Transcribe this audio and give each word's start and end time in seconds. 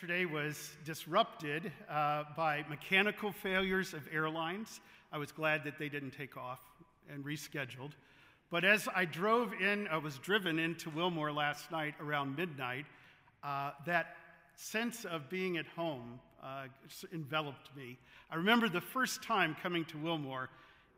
Yesterday 0.00 0.26
was 0.26 0.76
disrupted 0.84 1.72
uh, 1.90 2.22
by 2.36 2.64
mechanical 2.70 3.32
failures 3.32 3.94
of 3.94 4.02
airlines. 4.12 4.78
I 5.10 5.18
was 5.18 5.32
glad 5.32 5.64
that 5.64 5.76
they 5.76 5.88
didn't 5.88 6.12
take 6.12 6.36
off 6.36 6.60
and 7.12 7.24
rescheduled. 7.24 7.90
But 8.48 8.64
as 8.64 8.88
I 8.94 9.06
drove 9.06 9.52
in, 9.54 9.88
I 9.88 9.96
was 9.96 10.16
driven 10.18 10.60
into 10.60 10.88
Wilmore 10.88 11.32
last 11.32 11.72
night 11.72 11.94
around 12.00 12.36
midnight, 12.36 12.86
uh, 13.42 13.72
that 13.86 14.14
sense 14.54 15.04
of 15.04 15.28
being 15.28 15.56
at 15.56 15.66
home 15.66 16.20
uh, 16.44 16.66
enveloped 17.12 17.74
me. 17.76 17.98
I 18.30 18.36
remember 18.36 18.68
the 18.68 18.80
first 18.80 19.20
time 19.24 19.56
coming 19.60 19.84
to 19.86 19.98
Wilmore 19.98 20.48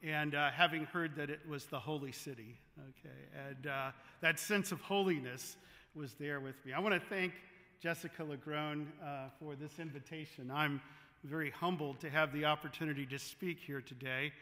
and 0.03 0.35
uh, 0.35 0.51
having 0.51 0.85
heard 0.85 1.17
that 1.17 1.31
it 1.31 1.41
was 1.49 1.65
the 1.65 1.81
holy 1.81 2.13
city. 2.13 2.59
Okay, 2.79 3.49
and 3.49 3.67
uh, 3.67 3.93
that 4.21 4.39
sense 4.39 4.73
of 4.73 4.83
holiness 4.83 5.57
was 5.95 6.13
there 6.17 6.39
with 6.41 6.63
me. 6.67 6.75
I 6.75 6.81
want 6.81 6.93
to 6.93 7.09
thank 7.09 7.33
Jessica 7.81 8.23
Lagrone 8.23 8.85
uh, 9.03 9.29
for 9.39 9.55
this 9.55 9.79
invitation. 9.79 10.51
I'm 10.53 10.83
very 11.25 11.49
humbled 11.49 11.99
to 12.01 12.11
have 12.11 12.31
the 12.31 12.45
opportunity 12.45 13.07
to 13.07 13.19
speak 13.19 13.59
here 13.59 13.81
today. 13.81 14.33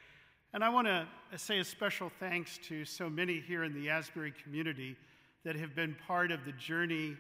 And 0.53 0.65
I 0.65 0.69
want 0.71 0.89
to 0.89 1.07
say 1.37 1.61
a 1.61 1.65
special 1.65 2.11
thanks 2.19 2.59
to 2.65 2.85
so 2.85 3.09
many 3.09 3.39
here 3.39 3.63
in 3.63 3.73
the 3.75 3.91
Asbury 3.91 4.35
community 4.43 4.97
that 5.45 5.55
have 5.55 5.77
been 5.77 5.95
part 6.05 6.33
of 6.33 6.45
the 6.45 6.53
journey 6.53 7.17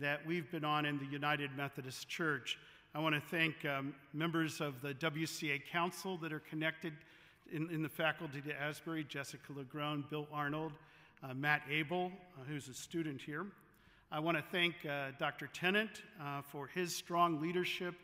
that 0.00 0.26
we've 0.26 0.50
been 0.50 0.64
on 0.64 0.84
in 0.84 0.98
the 0.98 1.06
United 1.06 1.56
Methodist 1.56 2.08
Church. 2.08 2.58
I 2.92 2.98
want 2.98 3.14
to 3.14 3.20
thank 3.20 3.54
um, 3.64 3.94
members 4.12 4.60
of 4.60 4.82
the 4.82 4.94
WCA 4.94 5.60
Council 5.70 6.16
that 6.18 6.32
are 6.32 6.40
connected 6.40 6.92
in, 7.52 7.70
in 7.70 7.84
the 7.84 7.88
faculty 7.88 8.40
to 8.40 8.60
Asbury 8.60 9.04
Jessica 9.04 9.52
Lagrone, 9.52 10.10
Bill 10.10 10.26
Arnold, 10.32 10.72
uh, 11.22 11.34
Matt 11.34 11.62
Abel, 11.70 12.10
uh, 12.36 12.44
who's 12.48 12.66
a 12.66 12.74
student 12.74 13.20
here. 13.20 13.46
I 14.14 14.18
want 14.18 14.36
to 14.36 14.44
thank 14.52 14.74
uh, 14.84 15.12
Dr. 15.18 15.48
Tennent 15.54 16.02
uh, 16.20 16.42
for 16.42 16.66
his 16.66 16.94
strong 16.94 17.40
leadership 17.40 17.94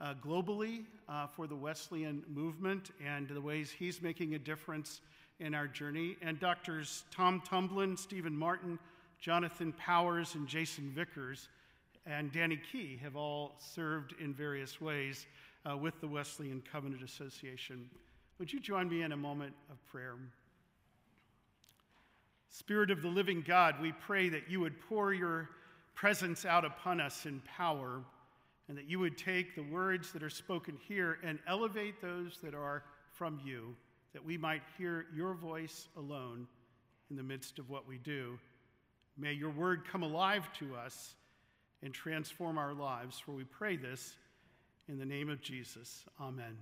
uh, 0.00 0.12
globally 0.14 0.86
uh, 1.08 1.28
for 1.28 1.46
the 1.46 1.54
Wesleyan 1.54 2.24
movement 2.26 2.90
and 3.00 3.28
the 3.28 3.40
ways 3.40 3.70
he's 3.70 4.02
making 4.02 4.34
a 4.34 4.40
difference 4.40 5.02
in 5.38 5.54
our 5.54 5.68
journey. 5.68 6.16
And 6.20 6.40
Doctors 6.40 7.04
Tom 7.12 7.40
Tumblin, 7.48 7.96
Stephen 7.96 8.36
Martin, 8.36 8.76
Jonathan 9.20 9.72
Powers, 9.74 10.34
and 10.34 10.48
Jason 10.48 10.90
Vickers, 10.92 11.48
and 12.06 12.32
Danny 12.32 12.60
Key 12.72 12.98
have 13.00 13.14
all 13.14 13.52
served 13.60 14.16
in 14.18 14.34
various 14.34 14.80
ways 14.80 15.26
uh, 15.64 15.76
with 15.76 16.00
the 16.00 16.08
Wesleyan 16.08 16.60
Covenant 16.72 17.04
Association. 17.04 17.88
Would 18.40 18.52
you 18.52 18.58
join 18.58 18.88
me 18.88 19.02
in 19.02 19.12
a 19.12 19.16
moment 19.16 19.54
of 19.70 19.76
prayer? 19.86 20.16
Spirit 22.54 22.90
of 22.90 23.00
the 23.00 23.08
living 23.08 23.42
God, 23.46 23.80
we 23.80 23.92
pray 23.92 24.28
that 24.28 24.50
you 24.50 24.60
would 24.60 24.78
pour 24.86 25.14
your 25.14 25.48
presence 25.94 26.44
out 26.44 26.64
upon 26.64 27.00
us 27.00 27.26
in 27.26 27.40
power, 27.40 28.02
and 28.68 28.78
that 28.78 28.88
you 28.88 28.98
would 28.98 29.18
take 29.18 29.54
the 29.54 29.62
words 29.62 30.12
that 30.12 30.22
are 30.22 30.30
spoken 30.30 30.78
here 30.88 31.18
and 31.22 31.38
elevate 31.46 32.00
those 32.00 32.38
that 32.42 32.54
are 32.54 32.84
from 33.10 33.40
you, 33.44 33.74
that 34.12 34.24
we 34.24 34.38
might 34.38 34.62
hear 34.78 35.06
your 35.14 35.34
voice 35.34 35.88
alone 35.96 36.46
in 37.10 37.16
the 37.16 37.22
midst 37.22 37.58
of 37.58 37.68
what 37.68 37.86
we 37.86 37.98
do. 37.98 38.38
May 39.18 39.32
your 39.32 39.50
word 39.50 39.84
come 39.86 40.02
alive 40.02 40.48
to 40.58 40.74
us 40.74 41.14
and 41.82 41.92
transform 41.92 42.56
our 42.56 42.72
lives, 42.72 43.18
for 43.18 43.32
we 43.32 43.44
pray 43.44 43.76
this 43.76 44.16
in 44.88 44.98
the 44.98 45.04
name 45.04 45.28
of 45.28 45.40
Jesus. 45.40 46.04
Amen. 46.20 46.56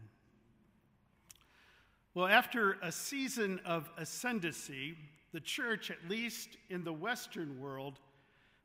Well, 2.14 2.26
after 2.26 2.76
a 2.82 2.90
season 2.90 3.60
of 3.64 3.88
ascendancy, 3.96 4.96
the 5.32 5.40
church, 5.40 5.90
at 5.90 6.08
least 6.08 6.56
in 6.68 6.82
the 6.82 6.92
Western 6.92 7.60
world, 7.60 8.00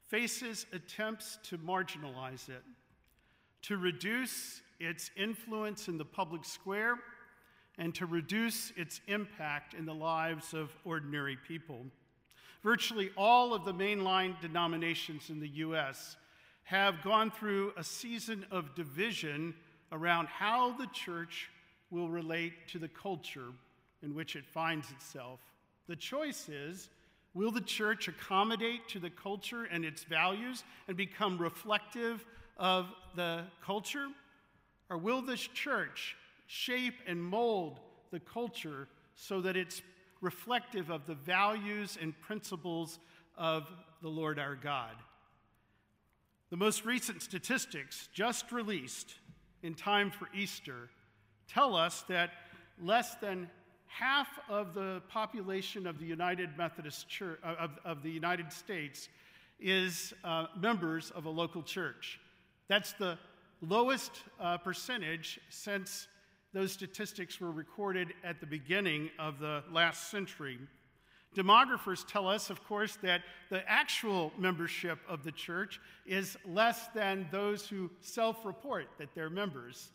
faces 0.08 0.66
attempts 0.74 1.40
to 1.44 1.58
marginalize 1.58 2.50
it, 2.50 2.64
to 3.64 3.78
reduce 3.78 4.62
its 4.80 5.10
influence 5.16 5.88
in 5.88 5.98
the 5.98 6.06
public 6.06 6.46
square, 6.46 6.98
and 7.78 7.94
to 7.96 8.06
reduce 8.06 8.72
its 8.78 9.02
impact 9.08 9.74
in 9.74 9.86
the 9.86 9.94
lives 9.94 10.54
of 10.54 10.76
ordinary 10.86 11.38
people. 11.48 11.86
Virtually 12.64 13.12
all 13.18 13.54
of 13.54 13.66
the 13.66 13.74
mainline 13.74 14.40
denominations 14.42 15.30
in 15.30 15.40
the 15.40 15.50
U.S. 15.50 16.16
have 16.64 17.04
gone 17.04 17.30
through 17.30 17.74
a 17.78 17.84
season 17.84 18.46
of 18.50 18.74
division 18.76 19.54
around 19.92 20.28
how 20.28 20.72
the 20.78 20.88
church 20.88 21.50
will 21.92 22.10
relate 22.10 22.54
to 22.70 22.80
the 22.80 22.88
culture 22.88 23.52
in 24.02 24.16
which 24.16 24.36
it 24.36 24.46
finds 24.46 24.90
itself. 24.92 25.40
The 25.88 25.96
choice 25.96 26.50
is 26.50 26.90
will 27.36 27.52
the 27.52 27.62
church 27.62 28.08
accommodate 28.08 28.88
to 28.88 28.98
the 28.98 29.10
culture 29.12 29.66
and 29.66 29.86
its 29.86 30.04
values 30.04 30.64
and 30.88 30.98
become 30.98 31.38
reflective 31.38 32.26
of 32.58 32.88
the 33.16 33.44
culture? 33.64 34.08
Or 34.90 34.98
will 34.98 35.22
this 35.22 35.42
church 35.42 36.16
shape 36.48 36.96
and 37.06 37.22
mold 37.22 37.80
the 38.12 38.22
culture 38.22 38.88
so 39.14 39.42
that 39.42 39.58
it's 39.58 39.82
reflective 40.22 40.90
of 40.90 41.06
the 41.06 41.16
values 41.16 41.98
and 42.02 42.20
principles 42.22 43.00
of 43.38 43.70
the 44.02 44.10
Lord 44.10 44.40
our 44.40 44.56
God? 44.56 44.96
The 46.52 46.58
most 46.58 46.86
recent 46.86 47.22
statistics 47.22 48.08
just 48.14 48.52
released 48.52 49.16
in 49.62 49.74
time 49.74 50.10
for 50.10 50.30
Easter 50.34 50.90
tell 51.48 51.76
us 51.76 52.04
that 52.08 52.32
less 52.82 53.16
than 53.16 53.50
half 53.88 54.28
of 54.50 54.74
the 54.74 55.02
population 55.10 55.88
of 55.88 56.00
the 56.00 56.06
United 56.06 56.58
Methodist 56.58 57.08
Church, 57.08 57.40
uh, 57.44 57.56
of, 57.60 57.72
of 57.86 58.04
the 58.04 58.12
United 58.12 58.52
States 58.52 59.10
is 59.60 60.14
uh, 60.24 60.48
members 60.60 61.12
of 61.12 61.26
a 61.26 61.30
local 61.30 61.64
church. 61.64 62.20
That's 62.68 62.94
the 62.94 63.18
lowest 63.62 64.12
uh, 64.40 64.58
percentage 64.58 65.40
since 65.50 66.08
those 66.54 66.72
statistics 66.72 67.40
were 67.40 67.52
recorded 67.52 68.14
at 68.24 68.40
the 68.40 68.46
beginning 68.46 69.10
of 69.20 69.40
the 69.40 69.64
last 69.72 70.10
century. 70.10 70.58
Demographers 71.36 72.06
tell 72.08 72.28
us, 72.28 72.50
of 72.50 72.64
course, 72.64 72.98
that 73.02 73.22
the 73.50 73.70
actual 73.70 74.32
membership 74.38 75.00
of 75.08 75.24
the 75.24 75.34
church 75.34 75.82
is 76.06 76.38
less 76.46 76.88
than 76.96 77.28
those 77.30 77.68
who 77.68 77.92
self 78.00 78.46
report 78.46 78.88
that 78.98 79.10
they're 79.14 79.30
members. 79.30 79.90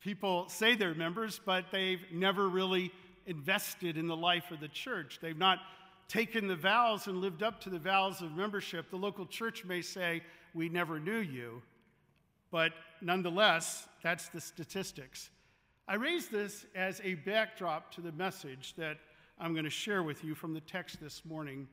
People 0.00 0.48
say 0.48 0.74
they're 0.74 0.94
members, 0.94 1.40
but 1.44 1.66
they've 1.70 2.00
never 2.10 2.48
really 2.48 2.92
invested 3.26 3.96
in 3.96 4.06
the 4.06 4.16
life 4.16 4.50
of 4.50 4.60
the 4.60 4.68
church. 4.68 5.18
They've 5.20 5.36
not 5.36 5.58
taken 6.08 6.46
the 6.46 6.56
vows 6.56 7.06
and 7.06 7.20
lived 7.20 7.42
up 7.42 7.60
to 7.62 7.70
the 7.70 7.78
vows 7.78 8.20
of 8.20 8.32
membership. 8.32 8.90
The 8.90 8.96
local 8.96 9.26
church 9.26 9.64
may 9.64 9.82
say, 9.82 10.22
We 10.54 10.68
never 10.68 10.98
knew 10.98 11.18
you, 11.18 11.62
but 12.50 12.72
nonetheless, 13.00 13.88
that's 14.02 14.28
the 14.28 14.40
statistics. 14.40 15.30
I 15.86 15.94
raise 15.94 16.28
this 16.28 16.64
as 16.74 17.00
a 17.04 17.14
backdrop 17.14 17.92
to 17.92 18.00
the 18.00 18.12
message 18.12 18.74
that 18.76 18.98
I'm 19.38 19.52
going 19.52 19.64
to 19.64 19.70
share 19.70 20.02
with 20.02 20.24
you 20.24 20.34
from 20.34 20.54
the 20.54 20.60
text 20.60 21.00
this 21.00 21.24
morning. 21.24 21.68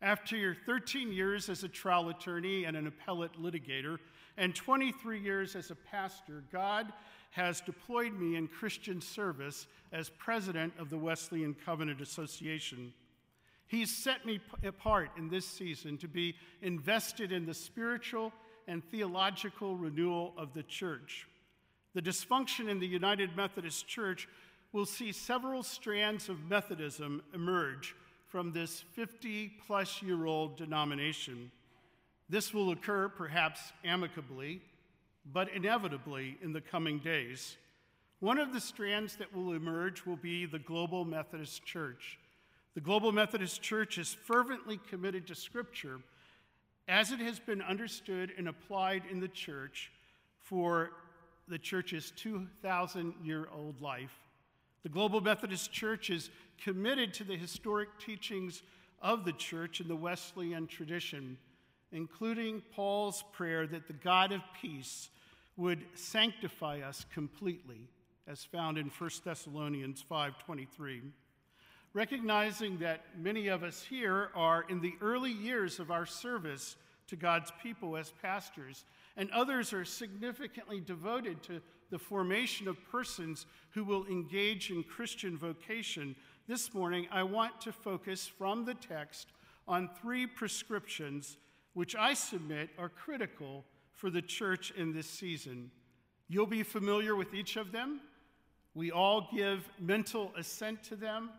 After 0.00 0.36
your 0.36 0.54
13 0.54 1.12
years 1.12 1.48
as 1.48 1.64
a 1.64 1.68
trial 1.68 2.08
attorney 2.08 2.64
and 2.64 2.76
an 2.76 2.86
appellate 2.86 3.40
litigator, 3.40 3.98
and 4.36 4.54
23 4.54 5.20
years 5.20 5.56
as 5.56 5.70
a 5.70 5.74
pastor, 5.74 6.44
God 6.52 6.92
has 7.34 7.60
deployed 7.60 8.12
me 8.12 8.36
in 8.36 8.46
Christian 8.46 9.00
service 9.00 9.66
as 9.92 10.08
president 10.08 10.72
of 10.78 10.88
the 10.88 10.96
Wesleyan 10.96 11.56
Covenant 11.66 12.00
Association. 12.00 12.92
He's 13.66 13.90
set 13.90 14.24
me 14.24 14.38
apart 14.62 15.10
in 15.18 15.28
this 15.28 15.44
season 15.44 15.98
to 15.98 16.06
be 16.06 16.36
invested 16.62 17.32
in 17.32 17.44
the 17.44 17.52
spiritual 17.52 18.32
and 18.68 18.84
theological 18.84 19.76
renewal 19.76 20.32
of 20.38 20.54
the 20.54 20.62
church. 20.62 21.26
The 21.94 22.02
dysfunction 22.02 22.68
in 22.68 22.78
the 22.78 22.86
United 22.86 23.36
Methodist 23.36 23.88
Church 23.88 24.28
will 24.72 24.86
see 24.86 25.10
several 25.10 25.64
strands 25.64 26.28
of 26.28 26.48
Methodism 26.48 27.20
emerge 27.34 27.96
from 28.28 28.52
this 28.52 28.84
50 28.94 29.54
plus 29.66 30.02
year 30.02 30.24
old 30.24 30.56
denomination. 30.56 31.50
This 32.28 32.54
will 32.54 32.70
occur 32.70 33.08
perhaps 33.08 33.72
amicably 33.84 34.62
but 35.32 35.48
inevitably 35.52 36.38
in 36.42 36.52
the 36.52 36.60
coming 36.60 36.98
days. 36.98 37.56
One 38.20 38.38
of 38.38 38.52
the 38.52 38.60
strands 38.60 39.16
that 39.16 39.34
will 39.34 39.52
emerge 39.52 40.06
will 40.06 40.16
be 40.16 40.46
the 40.46 40.58
Global 40.58 41.04
Methodist 41.04 41.64
Church. 41.64 42.18
The 42.74 42.80
Global 42.80 43.12
Methodist 43.12 43.62
Church 43.62 43.98
is 43.98 44.14
fervently 44.14 44.80
committed 44.88 45.26
to 45.28 45.34
Scripture 45.34 46.00
as 46.88 47.12
it 47.12 47.20
has 47.20 47.38
been 47.38 47.62
understood 47.62 48.32
and 48.36 48.48
applied 48.48 49.02
in 49.10 49.20
the 49.20 49.28
church 49.28 49.90
for 50.40 50.90
the 51.48 51.58
church's 51.58 52.12
2,000 52.16 53.14
year 53.22 53.48
old 53.54 53.80
life. 53.80 54.14
The 54.82 54.88
Global 54.88 55.20
Methodist 55.20 55.72
Church 55.72 56.10
is 56.10 56.30
committed 56.62 57.14
to 57.14 57.24
the 57.24 57.36
historic 57.36 57.88
teachings 57.98 58.62
of 59.00 59.24
the 59.24 59.32
church 59.32 59.80
in 59.80 59.88
the 59.88 59.96
Wesleyan 59.96 60.66
tradition, 60.66 61.38
including 61.94 62.60
Paul's 62.72 63.24
prayer 63.32 63.66
that 63.68 63.86
the 63.86 63.94
God 63.94 64.32
of 64.32 64.42
peace 64.60 65.08
would 65.56 65.86
sanctify 65.94 66.80
us 66.80 67.06
completely, 67.14 67.88
as 68.26 68.44
found 68.44 68.76
in 68.76 68.90
1 68.90 69.24
Thessalonians 69.24 70.02
5:23. 70.02 71.02
Recognizing 71.92 72.78
that 72.78 73.16
many 73.16 73.46
of 73.46 73.62
us 73.62 73.84
here 73.84 74.32
are 74.34 74.64
in 74.68 74.80
the 74.80 74.96
early 75.00 75.30
years 75.30 75.78
of 75.78 75.92
our 75.92 76.04
service 76.04 76.76
to 77.06 77.14
God's 77.14 77.52
people 77.62 77.96
as 77.96 78.10
pastors, 78.10 78.84
and 79.16 79.30
others 79.30 79.72
are 79.72 79.84
significantly 79.84 80.80
devoted 80.80 81.42
to 81.44 81.62
the 81.90 81.98
formation 81.98 82.66
of 82.66 82.82
persons 82.90 83.46
who 83.70 83.84
will 83.84 84.06
engage 84.06 84.70
in 84.70 84.82
Christian 84.82 85.38
vocation. 85.38 86.16
This 86.48 86.74
morning, 86.74 87.06
I 87.12 87.22
want 87.22 87.60
to 87.60 87.72
focus 87.72 88.26
from 88.26 88.64
the 88.64 88.74
text 88.74 89.32
on 89.68 89.88
three 89.88 90.26
prescriptions 90.26 91.36
which 91.74 91.94
I 91.94 92.14
submit 92.14 92.70
are 92.78 92.88
critical 92.88 93.64
for 93.92 94.10
the 94.10 94.22
church 94.22 94.72
in 94.76 94.92
this 94.92 95.06
season. 95.06 95.70
You'll 96.28 96.46
be 96.46 96.62
familiar 96.62 97.14
with 97.14 97.34
each 97.34 97.56
of 97.56 97.72
them. 97.72 98.00
We 98.74 98.90
all 98.90 99.28
give 99.32 99.68
mental 99.78 100.32
assent 100.36 100.82
to 100.84 100.96
them, 100.96 101.30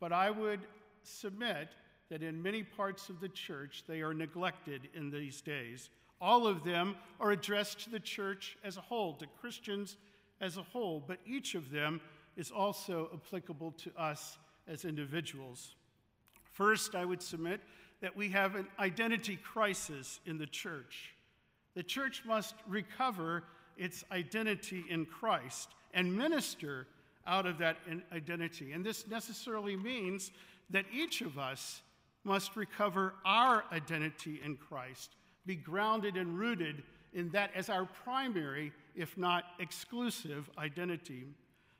but 0.00 0.12
I 0.12 0.30
would 0.30 0.60
submit 1.02 1.68
that 2.08 2.22
in 2.22 2.42
many 2.42 2.62
parts 2.62 3.08
of 3.08 3.20
the 3.20 3.28
church 3.28 3.84
they 3.86 4.00
are 4.00 4.14
neglected 4.14 4.88
in 4.94 5.10
these 5.10 5.40
days. 5.40 5.90
All 6.20 6.46
of 6.46 6.64
them 6.64 6.96
are 7.20 7.30
addressed 7.30 7.80
to 7.80 7.90
the 7.90 8.00
church 8.00 8.56
as 8.64 8.76
a 8.76 8.80
whole, 8.80 9.14
to 9.14 9.26
Christians 9.40 9.96
as 10.40 10.56
a 10.56 10.62
whole, 10.62 11.02
but 11.06 11.18
each 11.26 11.54
of 11.54 11.70
them 11.70 12.00
is 12.36 12.50
also 12.50 13.10
applicable 13.12 13.72
to 13.72 13.90
us 13.98 14.38
as 14.66 14.84
individuals. 14.84 15.74
First, 16.52 16.94
I 16.94 17.04
would 17.04 17.22
submit 17.22 17.60
that 18.00 18.16
we 18.16 18.28
have 18.30 18.54
an 18.54 18.66
identity 18.78 19.36
crisis 19.36 20.20
in 20.26 20.38
the 20.38 20.46
church. 20.46 21.14
The 21.74 21.82
church 21.82 22.22
must 22.26 22.54
recover 22.66 23.44
its 23.76 24.04
identity 24.10 24.84
in 24.88 25.06
Christ 25.06 25.68
and 25.94 26.16
minister 26.16 26.86
out 27.26 27.46
of 27.46 27.58
that 27.58 27.76
identity. 28.12 28.72
And 28.72 28.84
this 28.84 29.06
necessarily 29.06 29.76
means 29.76 30.30
that 30.70 30.86
each 30.92 31.20
of 31.20 31.38
us 31.38 31.82
must 32.24 32.56
recover 32.56 33.14
our 33.24 33.64
identity 33.72 34.40
in 34.44 34.56
Christ, 34.56 35.16
be 35.46 35.54
grounded 35.54 36.16
and 36.16 36.38
rooted 36.38 36.82
in 37.14 37.30
that 37.30 37.50
as 37.54 37.70
our 37.70 37.86
primary, 37.86 38.72
if 38.94 39.16
not 39.16 39.44
exclusive, 39.58 40.48
identity. 40.58 41.24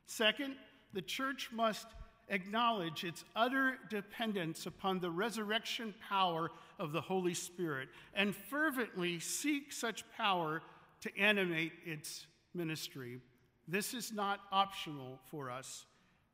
Second, 0.07 0.55
the 0.95 1.03
church 1.03 1.51
must 1.53 1.87
acknowledge 2.29 3.05
its 3.05 3.25
utter 3.35 3.79
dependence 3.91 4.67
upon 4.67 5.01
the 5.01 5.11
resurrection 5.11 5.95
power 6.09 6.51
of 6.79 6.93
the 6.93 7.01
Holy 7.01 7.35
Spirit 7.35 7.89
and 8.15 8.35
fervently 8.35 9.19
seek 9.19 9.73
such 9.73 10.05
power 10.17 10.63
to 11.01 11.19
animate 11.19 11.73
its 11.85 12.27
ministry. 12.55 13.21
This 13.67 13.95
is 13.95 14.13
not 14.13 14.41
optional 14.53 15.19
for 15.31 15.51
us. 15.51 15.87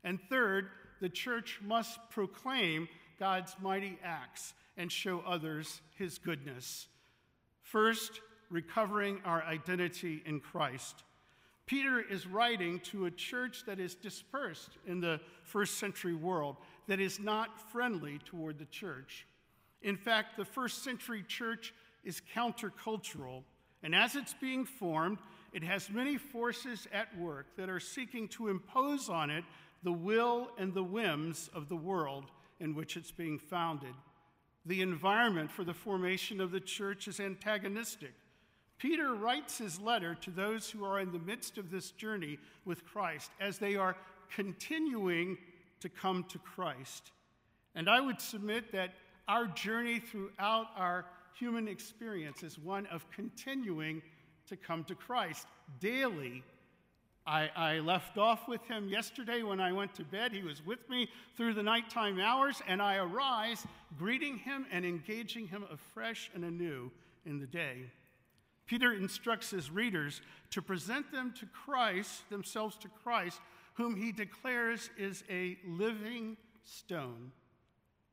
And 0.03 0.19
third, 0.29 0.69
the 1.01 1.09
church 1.09 1.59
must 1.63 1.99
proclaim 2.09 2.87
God's 3.19 3.55
mighty 3.61 3.97
acts 4.03 4.53
and 4.77 4.91
show 4.91 5.23
others 5.25 5.81
his 5.97 6.17
goodness. 6.17 6.87
First, 7.61 8.21
recovering 8.49 9.19
our 9.25 9.43
identity 9.43 10.21
in 10.25 10.39
Christ. 10.39 11.03
Peter 11.65 11.99
is 11.99 12.27
writing 12.27 12.79
to 12.79 13.05
a 13.05 13.11
church 13.11 13.63
that 13.65 13.79
is 13.79 13.95
dispersed 13.95 14.77
in 14.85 14.99
the 14.99 15.19
first 15.43 15.77
century 15.77 16.13
world, 16.13 16.57
that 16.87 16.99
is 16.99 17.19
not 17.19 17.59
friendly 17.71 18.19
toward 18.25 18.59
the 18.59 18.65
church. 18.65 19.25
In 19.81 19.97
fact, 19.97 20.37
the 20.37 20.45
first 20.45 20.83
century 20.83 21.23
church 21.27 21.73
is 22.03 22.21
countercultural, 22.35 23.43
and 23.81 23.95
as 23.95 24.15
it's 24.15 24.33
being 24.33 24.65
formed, 24.65 25.17
it 25.53 25.63
has 25.63 25.89
many 25.89 26.17
forces 26.17 26.87
at 26.91 27.17
work 27.17 27.47
that 27.57 27.69
are 27.69 27.79
seeking 27.79 28.27
to 28.29 28.49
impose 28.49 29.09
on 29.09 29.29
it 29.29 29.43
the 29.83 29.91
will 29.91 30.49
and 30.57 30.73
the 30.73 30.83
whims 30.83 31.49
of 31.53 31.69
the 31.69 31.75
world 31.75 32.25
in 32.59 32.75
which 32.75 32.97
it's 32.97 33.11
being 33.11 33.39
founded. 33.39 33.93
The 34.65 34.81
environment 34.81 35.51
for 35.51 35.63
the 35.63 35.73
formation 35.73 36.41
of 36.41 36.51
the 36.51 36.59
church 36.59 37.07
is 37.07 37.19
antagonistic. 37.19 38.13
Peter 38.77 39.13
writes 39.13 39.57
his 39.57 39.79
letter 39.79 40.15
to 40.15 40.31
those 40.31 40.69
who 40.69 40.83
are 40.83 40.99
in 40.99 41.11
the 41.11 41.19
midst 41.19 41.57
of 41.57 41.71
this 41.71 41.91
journey 41.91 42.37
with 42.65 42.85
Christ 42.85 43.31
as 43.39 43.57
they 43.57 43.75
are 43.75 43.95
continuing 44.33 45.37
to 45.79 45.89
come 45.89 46.23
to 46.25 46.39
Christ. 46.39 47.11
And 47.73 47.89
I 47.89 48.01
would 48.01 48.19
submit 48.19 48.71
that 48.71 48.93
our 49.27 49.47
journey 49.47 49.99
throughout 49.99 50.67
our 50.75 51.05
human 51.33 51.67
experience 51.67 52.43
is 52.43 52.57
one 52.57 52.85
of 52.87 53.09
continuing 53.11 54.01
to 54.47 54.55
come 54.55 54.83
to 54.85 54.95
Christ 54.95 55.47
daily. 55.79 56.43
I, 57.27 57.49
I, 57.55 57.79
left 57.79 58.19
off 58.19 58.47
with 58.47 58.63
him 58.67 58.87
yesterday 58.87 59.41
when 59.41 59.59
I 59.59 59.71
went 59.71 59.95
to 59.95 60.03
bed. 60.03 60.31
He 60.31 60.43
was 60.43 60.63
with 60.63 60.87
me 60.89 61.09
through 61.35 61.55
the 61.55 61.63
nighttime 61.63 62.19
hours, 62.19 62.61
and 62.67 62.79
I 62.79 62.97
arise 62.97 63.65
greeting 63.97 64.37
him 64.37 64.67
and 64.71 64.85
engaging 64.85 65.47
him 65.47 65.65
afresh 65.71 66.29
and 66.35 66.43
anew 66.43 66.91
in 67.25 67.39
the 67.39 67.47
day. 67.47 67.85
Peter 68.65 68.93
instructs 68.93 69.51
his 69.51 69.69
readers 69.69 70.21
to 70.51 70.61
present 70.61 71.11
them 71.11 71.33
to 71.39 71.45
Christ, 71.47 72.27
themselves 72.29 72.77
to 72.77 72.87
Christ, 73.03 73.39
whom 73.75 73.95
he 73.95 74.11
declares 74.11 74.89
is 74.97 75.23
a 75.29 75.57
living 75.67 76.37
stone. 76.63 77.31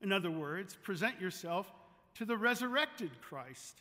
In 0.01 0.13
other 0.13 0.31
words, 0.31 0.77
present 0.83 1.21
yourself 1.21 1.73
to 2.17 2.25
the 2.25 2.37
resurrected 2.37 3.11
Christ. 3.21 3.79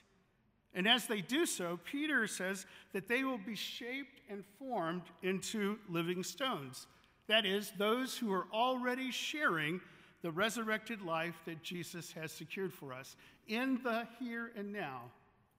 And 0.73 0.87
as 0.87 1.05
they 1.05 1.19
do 1.19 1.45
so, 1.45 1.79
Peter 1.83 2.27
says 2.27 2.65
that 2.93 3.07
they 3.07 3.23
will 3.23 3.39
be 3.39 3.55
shaped 3.55 4.21
and 4.29 4.45
formed 4.57 5.03
into 5.21 5.77
living 5.89 6.23
stones. 6.23 6.87
That 7.27 7.45
is, 7.45 7.73
those 7.77 8.17
who 8.17 8.31
are 8.31 8.47
already 8.53 9.11
sharing 9.11 9.81
the 10.21 10.31
resurrected 10.31 11.01
life 11.01 11.35
that 11.45 11.63
Jesus 11.63 12.11
has 12.13 12.31
secured 12.31 12.71
for 12.71 12.93
us 12.93 13.15
in 13.47 13.81
the 13.83 14.07
here 14.19 14.51
and 14.55 14.71
now 14.71 15.01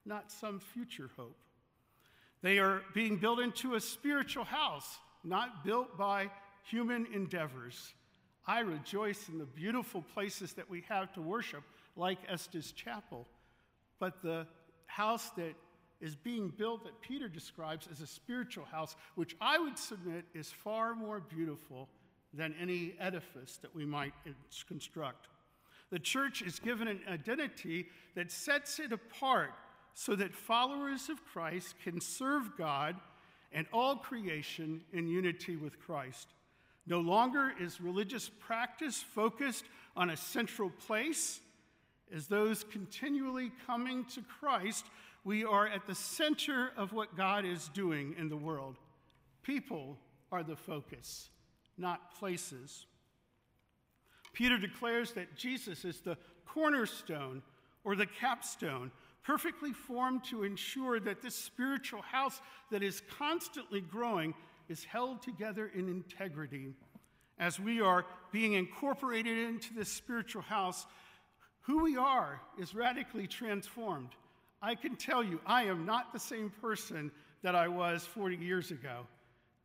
not 0.04 0.30
some 0.30 0.60
future 0.60 1.10
hope. 1.16 1.38
They 2.42 2.58
are 2.58 2.82
being 2.94 3.16
built 3.16 3.38
into 3.38 3.74
a 3.74 3.80
spiritual 3.80 4.44
house, 4.44 4.98
not 5.22 5.64
built 5.64 5.96
by 5.96 6.30
human 6.64 7.06
endeavors. 7.12 7.94
I 8.46 8.60
rejoice 8.60 9.28
in 9.28 9.38
the 9.38 9.44
beautiful 9.44 10.02
places 10.02 10.52
that 10.54 10.68
we 10.68 10.82
have 10.88 11.12
to 11.12 11.22
worship, 11.22 11.62
like 11.96 12.18
Estes 12.28 12.72
Chapel. 12.72 13.26
But 14.00 14.22
the 14.22 14.46
house 14.86 15.30
that 15.36 15.54
is 16.00 16.16
being 16.16 16.48
built 16.48 16.82
that 16.82 17.00
Peter 17.00 17.28
describes 17.28 17.88
as 17.90 18.00
a 18.00 18.06
spiritual 18.06 18.64
house, 18.64 18.96
which 19.14 19.36
I 19.40 19.58
would 19.58 19.78
submit 19.78 20.24
is 20.34 20.50
far 20.50 20.96
more 20.96 21.20
beautiful 21.20 21.88
than 22.34 22.54
any 22.60 22.94
edifice 22.98 23.58
that 23.62 23.72
we 23.74 23.84
might 23.84 24.14
construct. 24.66 25.28
The 25.90 26.00
church 26.00 26.42
is 26.42 26.58
given 26.58 26.88
an 26.88 27.00
identity 27.08 27.86
that 28.16 28.32
sets 28.32 28.80
it 28.80 28.92
apart 28.92 29.52
so 29.94 30.14
that 30.16 30.34
followers 30.34 31.08
of 31.08 31.24
Christ 31.24 31.74
can 31.82 32.00
serve 32.00 32.56
God 32.56 32.96
and 33.52 33.66
all 33.72 33.96
creation 33.96 34.82
in 34.92 35.06
unity 35.06 35.56
with 35.56 35.78
Christ. 35.80 36.28
No 36.86 37.00
longer 37.00 37.52
is 37.60 37.80
religious 37.80 38.28
practice 38.28 39.02
focused 39.02 39.64
on 39.96 40.10
a 40.10 40.16
central 40.16 40.70
place. 40.70 41.40
As 42.14 42.26
those 42.26 42.64
continually 42.64 43.52
coming 43.66 44.04
to 44.06 44.22
Christ, 44.22 44.86
we 45.24 45.44
are 45.44 45.66
at 45.66 45.86
the 45.86 45.94
center 45.94 46.72
of 46.76 46.92
what 46.92 47.16
God 47.16 47.44
is 47.44 47.68
doing 47.68 48.14
in 48.18 48.28
the 48.28 48.36
world. 48.36 48.76
People 49.42 49.98
are 50.30 50.42
the 50.42 50.56
focus, 50.56 51.28
not 51.78 52.14
places. 52.18 52.86
Peter 54.32 54.58
declares 54.58 55.12
that 55.12 55.36
Jesus 55.36 55.84
is 55.84 56.00
the 56.00 56.16
cornerstone 56.46 57.42
or 57.84 57.94
the 57.94 58.06
capstone 58.06 58.90
perfectly 59.24 59.72
formed 59.72 60.24
to 60.24 60.42
ensure 60.42 60.98
that 61.00 61.22
this 61.22 61.34
spiritual 61.34 62.02
house 62.02 62.40
that 62.70 62.82
is 62.82 63.02
constantly 63.18 63.80
growing 63.80 64.34
is 64.68 64.84
held 64.84 65.22
together 65.22 65.70
in 65.74 65.88
integrity. 65.88 66.72
As 67.38 67.58
we 67.58 67.80
are 67.80 68.04
being 68.30 68.54
incorporated 68.54 69.38
into 69.38 69.74
this 69.74 69.88
spiritual 69.88 70.42
house, 70.42 70.86
who 71.60 71.82
we 71.82 71.96
are 71.96 72.40
is 72.58 72.74
radically 72.74 73.26
transformed. 73.26 74.10
I 74.60 74.74
can 74.74 74.96
tell 74.96 75.22
you, 75.22 75.40
I 75.46 75.64
am 75.64 75.86
not 75.86 76.12
the 76.12 76.18
same 76.18 76.50
person 76.60 77.10
that 77.42 77.54
I 77.54 77.68
was 77.68 78.04
40 78.04 78.36
years 78.36 78.70
ago. 78.70 79.06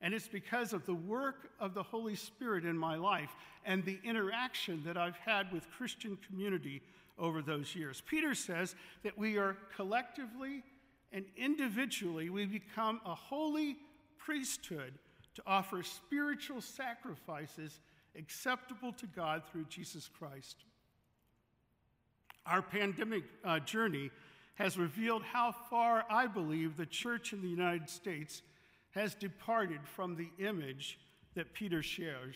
And 0.01 0.13
it's 0.13 0.27
because 0.27 0.73
of 0.73 0.85
the 0.85 0.93
work 0.93 1.49
of 1.59 1.73
the 1.73 1.81
Holy 1.81 2.15
Spirit 2.15 2.65
in 2.65 2.77
my 2.77 2.95
life 2.95 3.35
and 3.65 3.83
the 3.83 3.99
interaction 4.03 4.83
that 4.85 4.95
I've 4.95 5.17
had 5.17 5.51
with 5.51 5.69
Christian 5.71 6.17
community 6.27 6.81
over 7.17 7.41
those 7.41 7.75
years. 7.75 8.01
Peter 8.05 8.35
says 8.35 8.75
that 9.03 9.17
we 9.17 9.37
are 9.37 9.57
collectively 9.75 10.63
and 11.11 11.25
individually, 11.37 12.29
we 12.29 12.45
become 12.45 12.99
a 13.05 13.15
holy 13.15 13.77
priesthood 14.17 14.93
to 15.35 15.41
offer 15.47 15.83
spiritual 15.83 16.61
sacrifices 16.61 17.79
acceptable 18.17 18.91
to 18.93 19.05
God 19.07 19.43
through 19.49 19.65
Jesus 19.65 20.09
Christ. 20.19 20.57
Our 22.45 22.61
pandemic 22.61 23.23
uh, 23.43 23.59
journey 23.59 24.09
has 24.55 24.77
revealed 24.77 25.21
how 25.23 25.53
far 25.69 26.05
I 26.09 26.27
believe 26.27 26.75
the 26.75 26.85
church 26.85 27.31
in 27.31 27.41
the 27.41 27.47
United 27.47 27.89
States 27.89 28.41
has 28.91 29.13
departed 29.13 29.79
from 29.83 30.15
the 30.15 30.29
image 30.43 30.99
that 31.35 31.53
Peter 31.53 31.83
shares. 31.83 32.35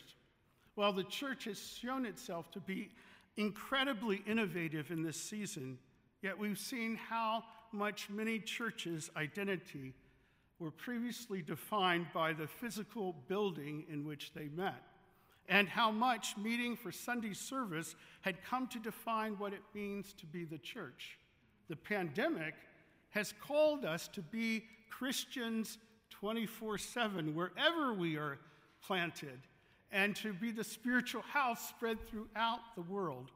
While 0.75 0.93
the 0.93 1.03
church 1.03 1.45
has 1.45 1.59
shown 1.59 2.05
itself 2.05 2.51
to 2.51 2.59
be 2.59 2.89
incredibly 3.37 4.23
innovative 4.27 4.91
in 4.91 5.03
this 5.03 5.17
season, 5.21 5.77
Yet 6.21 6.37
we've 6.37 6.59
seen 6.59 6.95
how 6.95 7.43
much 7.71 8.09
many 8.09 8.39
churches' 8.39 9.09
identity 9.15 9.93
were 10.59 10.71
previously 10.71 11.41
defined 11.41 12.07
by 12.13 12.33
the 12.33 12.47
physical 12.47 13.15
building 13.27 13.85
in 13.89 14.05
which 14.05 14.33
they 14.33 14.47
met, 14.49 14.83
and 15.49 15.67
how 15.67 15.89
much 15.89 16.37
meeting 16.37 16.75
for 16.75 16.91
Sunday 16.91 17.33
service 17.33 17.95
had 18.21 18.43
come 18.43 18.67
to 18.67 18.79
define 18.79 19.33
what 19.39 19.53
it 19.53 19.63
means 19.73 20.13
to 20.13 20.27
be 20.27 20.45
the 20.45 20.59
church. 20.59 21.17
The 21.69 21.75
pandemic 21.75 22.53
has 23.09 23.33
called 23.41 23.83
us 23.83 24.07
to 24.09 24.21
be 24.21 24.65
Christians 24.91 25.79
24 26.11 26.77
7, 26.77 27.33
wherever 27.33 27.93
we 27.93 28.15
are 28.17 28.37
planted, 28.85 29.39
and 29.91 30.15
to 30.17 30.33
be 30.33 30.51
the 30.51 30.63
spiritual 30.63 31.21
house 31.21 31.69
spread 31.69 31.97
throughout 32.07 32.59
the 32.75 32.81
world. 32.81 33.31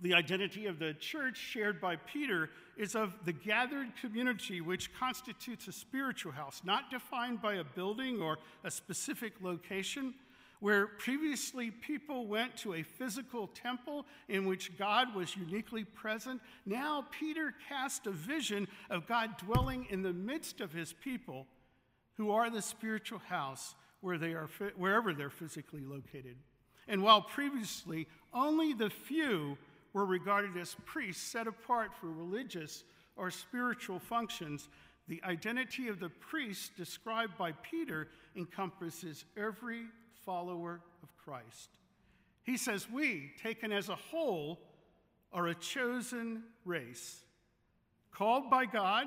The 0.00 0.14
identity 0.14 0.66
of 0.66 0.78
the 0.78 0.94
church 0.94 1.36
shared 1.36 1.80
by 1.80 1.96
Peter 1.96 2.50
is 2.76 2.94
of 2.94 3.12
the 3.24 3.32
gathered 3.32 3.88
community, 4.00 4.60
which 4.60 4.94
constitutes 4.94 5.66
a 5.66 5.72
spiritual 5.72 6.30
house, 6.30 6.62
not 6.64 6.90
defined 6.90 7.42
by 7.42 7.54
a 7.54 7.64
building 7.64 8.22
or 8.22 8.38
a 8.62 8.70
specific 8.70 9.32
location. 9.40 10.14
Where 10.60 10.86
previously 10.86 11.70
people 11.70 12.26
went 12.26 12.56
to 12.58 12.74
a 12.74 12.82
physical 12.82 13.46
temple 13.48 14.06
in 14.28 14.44
which 14.44 14.76
God 14.76 15.14
was 15.14 15.36
uniquely 15.36 15.84
present, 15.84 16.40
now 16.66 17.06
Peter 17.12 17.54
cast 17.68 18.06
a 18.06 18.10
vision 18.10 18.66
of 18.90 19.06
God 19.06 19.36
dwelling 19.38 19.86
in 19.90 20.02
the 20.02 20.12
midst 20.12 20.60
of 20.60 20.72
his 20.72 20.92
people 20.92 21.46
who 22.16 22.32
are 22.32 22.50
the 22.50 22.62
spiritual 22.62 23.20
house 23.20 23.76
where 24.00 24.18
they 24.18 24.32
are, 24.32 24.48
wherever 24.76 25.12
they're 25.12 25.30
physically 25.30 25.84
located. 25.84 26.36
And 26.86 27.02
while 27.02 27.22
previously 27.22 28.06
only 28.32 28.72
the 28.72 28.90
few 28.90 29.58
were 29.92 30.06
regarded 30.06 30.56
as 30.56 30.76
priests 30.84 31.22
set 31.22 31.46
apart 31.46 31.90
for 32.00 32.08
religious 32.08 32.84
or 33.16 33.30
spiritual 33.30 33.98
functions, 33.98 34.68
the 35.08 35.22
identity 35.24 35.88
of 35.88 36.00
the 36.00 36.08
priest 36.08 36.76
described 36.76 37.36
by 37.36 37.52
Peter 37.52 38.08
encompasses 38.36 39.24
every 39.36 39.84
follower 40.24 40.80
of 41.02 41.16
Christ. 41.16 41.70
He 42.44 42.56
says, 42.56 42.88
We, 42.90 43.32
taken 43.42 43.72
as 43.72 43.88
a 43.88 43.96
whole, 43.96 44.60
are 45.32 45.48
a 45.48 45.54
chosen 45.54 46.42
race, 46.64 47.24
called 48.12 48.50
by 48.50 48.64
God, 48.66 49.06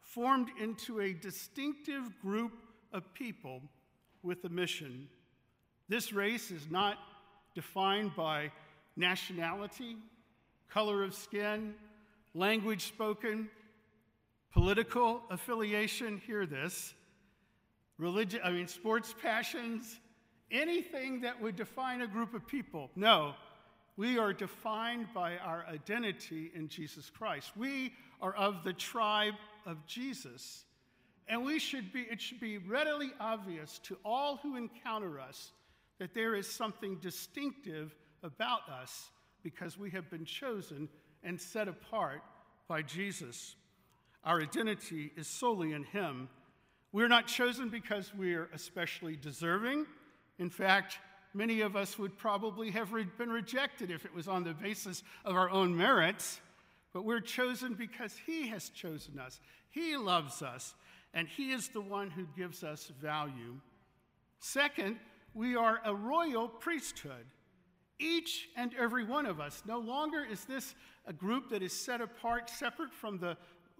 formed 0.00 0.48
into 0.60 1.00
a 1.00 1.12
distinctive 1.12 2.20
group 2.20 2.52
of 2.92 3.12
people 3.14 3.62
with 4.24 4.44
a 4.44 4.48
mission. 4.48 5.08
This 5.88 6.12
race 6.12 6.50
is 6.50 6.66
not 6.70 6.98
defined 7.54 8.16
by 8.16 8.50
nationality, 8.96 9.96
color 10.68 11.04
of 11.04 11.14
skin, 11.14 11.74
language 12.34 12.86
spoken, 12.86 13.48
political 14.52 15.22
affiliation, 15.30 16.20
hear 16.26 16.46
this, 16.46 16.94
religion, 17.98 18.40
I 18.42 18.50
mean, 18.50 18.66
sports 18.66 19.14
passions, 19.22 20.00
anything 20.50 21.20
that 21.20 21.40
would 21.40 21.56
define 21.56 22.00
a 22.00 22.06
group 22.06 22.34
of 22.34 22.46
people. 22.46 22.90
No, 22.96 23.34
we 23.96 24.18
are 24.18 24.32
defined 24.32 25.06
by 25.14 25.36
our 25.36 25.64
identity 25.68 26.50
in 26.54 26.68
Jesus 26.68 27.10
Christ. 27.10 27.52
We 27.56 27.92
are 28.20 28.34
of 28.34 28.64
the 28.64 28.72
tribe 28.72 29.34
of 29.66 29.84
Jesus. 29.86 30.64
And 31.28 31.44
we 31.44 31.58
should 31.58 31.92
be, 31.92 32.00
it 32.02 32.20
should 32.20 32.40
be 32.40 32.58
readily 32.58 33.10
obvious 33.18 33.78
to 33.84 33.96
all 34.04 34.36
who 34.36 34.56
encounter 34.56 35.18
us 35.20 35.52
that 35.98 36.14
there 36.14 36.34
is 36.34 36.50
something 36.50 36.96
distinctive 36.96 37.94
about 38.22 38.68
us 38.68 39.10
because 39.42 39.78
we 39.78 39.90
have 39.90 40.10
been 40.10 40.24
chosen 40.24 40.88
and 41.22 41.40
set 41.40 41.68
apart 41.68 42.22
by 42.68 42.82
Jesus. 42.82 43.56
Our 44.24 44.42
identity 44.42 45.12
is 45.16 45.26
solely 45.26 45.72
in 45.72 45.84
Him. 45.84 46.28
We're 46.92 47.08
not 47.08 47.26
chosen 47.26 47.68
because 47.68 48.12
we're 48.14 48.48
especially 48.52 49.16
deserving. 49.16 49.86
In 50.38 50.50
fact, 50.50 50.98
many 51.32 51.60
of 51.60 51.76
us 51.76 51.98
would 51.98 52.16
probably 52.16 52.70
have 52.70 52.90
been 53.18 53.30
rejected 53.30 53.90
if 53.90 54.04
it 54.04 54.14
was 54.14 54.28
on 54.28 54.44
the 54.44 54.54
basis 54.54 55.02
of 55.24 55.36
our 55.36 55.50
own 55.50 55.76
merits. 55.76 56.40
But 56.92 57.04
we're 57.04 57.20
chosen 57.20 57.74
because 57.74 58.14
He 58.26 58.48
has 58.48 58.68
chosen 58.70 59.18
us. 59.18 59.40
He 59.70 59.96
loves 59.96 60.40
us, 60.40 60.74
and 61.14 61.26
He 61.28 61.52
is 61.52 61.68
the 61.68 61.80
one 61.80 62.10
who 62.10 62.26
gives 62.36 62.62
us 62.62 62.92
value. 63.00 63.54
Second, 64.40 64.98
we 65.32 65.56
are 65.56 65.80
a 65.84 65.94
royal 65.94 66.48
priesthood. 66.48 67.24
Each 67.98 68.48
and 68.56 68.72
every 68.78 69.04
one 69.04 69.24
of 69.24 69.40
us. 69.40 69.62
No 69.66 69.78
longer 69.78 70.26
is 70.28 70.44
this 70.44 70.74
a 71.06 71.12
group 71.12 71.48
that 71.50 71.62
is 71.62 71.72
set 71.72 72.00
apart, 72.00 72.50
separate 72.50 72.92
from 72.92 73.18
the 73.18 73.36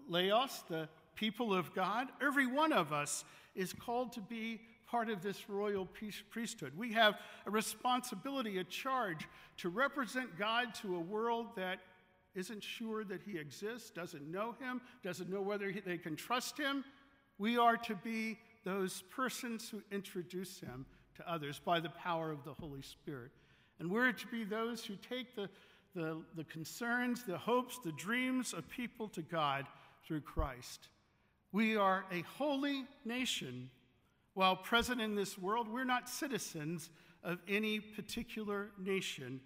laos, 0.07 0.63
the 0.69 0.87
people 1.15 1.53
of 1.53 1.73
God. 1.75 2.07
Every 2.21 2.47
one 2.47 2.71
of 2.71 2.93
us 2.93 3.25
is 3.55 3.73
called 3.73 4.13
to 4.13 4.21
be 4.21 4.61
part 4.87 5.09
of 5.09 5.21
this 5.21 5.49
royal 5.49 5.87
priesthood. 6.29 6.71
We 6.77 6.93
have 6.93 7.15
a 7.45 7.51
responsibility, 7.51 8.59
a 8.59 8.63
charge 8.63 9.27
to 9.57 9.69
represent 9.69 10.37
God 10.37 10.73
to 10.75 10.95
a 10.95 10.99
world 10.99 11.47
that 11.57 11.79
isn't 12.35 12.63
sure 12.63 13.03
that 13.05 13.21
He 13.25 13.37
exists, 13.37 13.89
doesn't 13.89 14.29
know 14.29 14.55
Him, 14.59 14.81
doesn't 15.03 15.29
know 15.29 15.41
whether 15.41 15.73
they 15.85 15.97
can 15.97 16.15
trust 16.15 16.57
Him. 16.57 16.83
We 17.37 17.57
are 17.57 17.77
to 17.77 17.95
be 17.95 18.37
those 18.63 19.03
persons 19.15 19.69
who 19.69 19.81
introduce 19.91 20.59
Him 20.59 20.85
to 21.17 21.31
others 21.31 21.59
by 21.63 21.79
the 21.79 21.89
power 21.89 22.31
of 22.31 22.43
the 22.43 22.53
Holy 22.53 22.81
Spirit. 22.81 23.31
And 23.79 23.89
we're 23.89 24.11
to 24.11 24.27
be 24.27 24.43
those 24.43 24.85
who 24.85 24.95
take 24.95 25.35
the, 25.35 25.49
the, 25.93 26.21
the 26.35 26.45
concerns, 26.45 27.23
the 27.23 27.37
hopes, 27.37 27.79
the 27.83 27.91
dreams 27.93 28.53
of 28.53 28.67
people 28.69 29.07
to 29.09 29.21
God 29.21 29.65
through 30.05 30.21
Christ. 30.21 30.89
We 31.51 31.75
are 31.77 32.05
a 32.11 32.21
holy 32.37 32.85
nation. 33.05 33.69
While 34.33 34.57
present 34.57 34.99
in 34.99 35.15
this 35.15 35.37
world, 35.37 35.67
we're 35.67 35.85
not 35.85 36.09
citizens 36.09 36.89
of 37.23 37.39
any 37.47 37.79
particular 37.79 38.69
nation, 38.77 39.39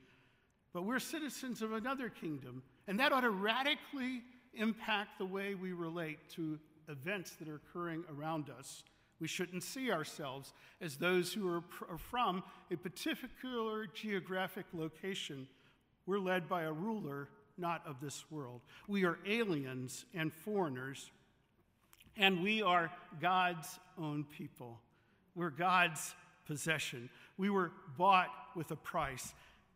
but 0.73 0.83
we're 0.83 0.99
citizens 0.99 1.61
of 1.61 1.73
another 1.73 2.09
kingdom. 2.09 2.63
And 2.87 2.99
that 2.99 3.11
ought 3.11 3.21
to 3.21 3.29
radically 3.29 4.23
impact 4.53 5.17
the 5.17 5.25
way 5.25 5.55
we 5.55 5.73
relate 5.73 6.17
to 6.31 6.59
events 6.89 7.35
that 7.35 7.47
are 7.47 7.55
occurring 7.55 8.03
around 8.17 8.49
us. 8.49 8.83
We 9.19 9.27
shouldn't 9.27 9.63
see 9.63 9.91
ourselves 9.91 10.53
as 10.81 10.95
those 10.95 11.33
who 11.33 11.47
are, 11.49 11.61
pr- 11.61 11.85
are 11.91 11.97
from 11.97 12.43
a 12.71 12.77
particular 12.77 13.85
geographic 13.87 14.65
location. 14.73 15.47
We're 16.05 16.19
led 16.19 16.47
by 16.47 16.63
a 16.63 16.71
ruler 16.71 17.29
not 17.57 17.85
of 17.85 17.99
this 17.99 18.23
world. 18.31 18.61
We 18.87 19.05
are 19.05 19.19
aliens 19.27 20.05
and 20.13 20.33
foreigners, 20.33 21.11
and 22.15 22.41
we 22.41 22.61
are 22.61 22.91
God's 23.19 23.79
own 23.97 24.23
people. 24.23 24.79
We're 25.35 25.49
God's 25.49 26.15
possession. 26.45 27.09
We 27.37 27.49
were 27.49 27.71
bought 27.97 28.29
with 28.55 28.71
a 28.71 28.75
price. 28.75 29.33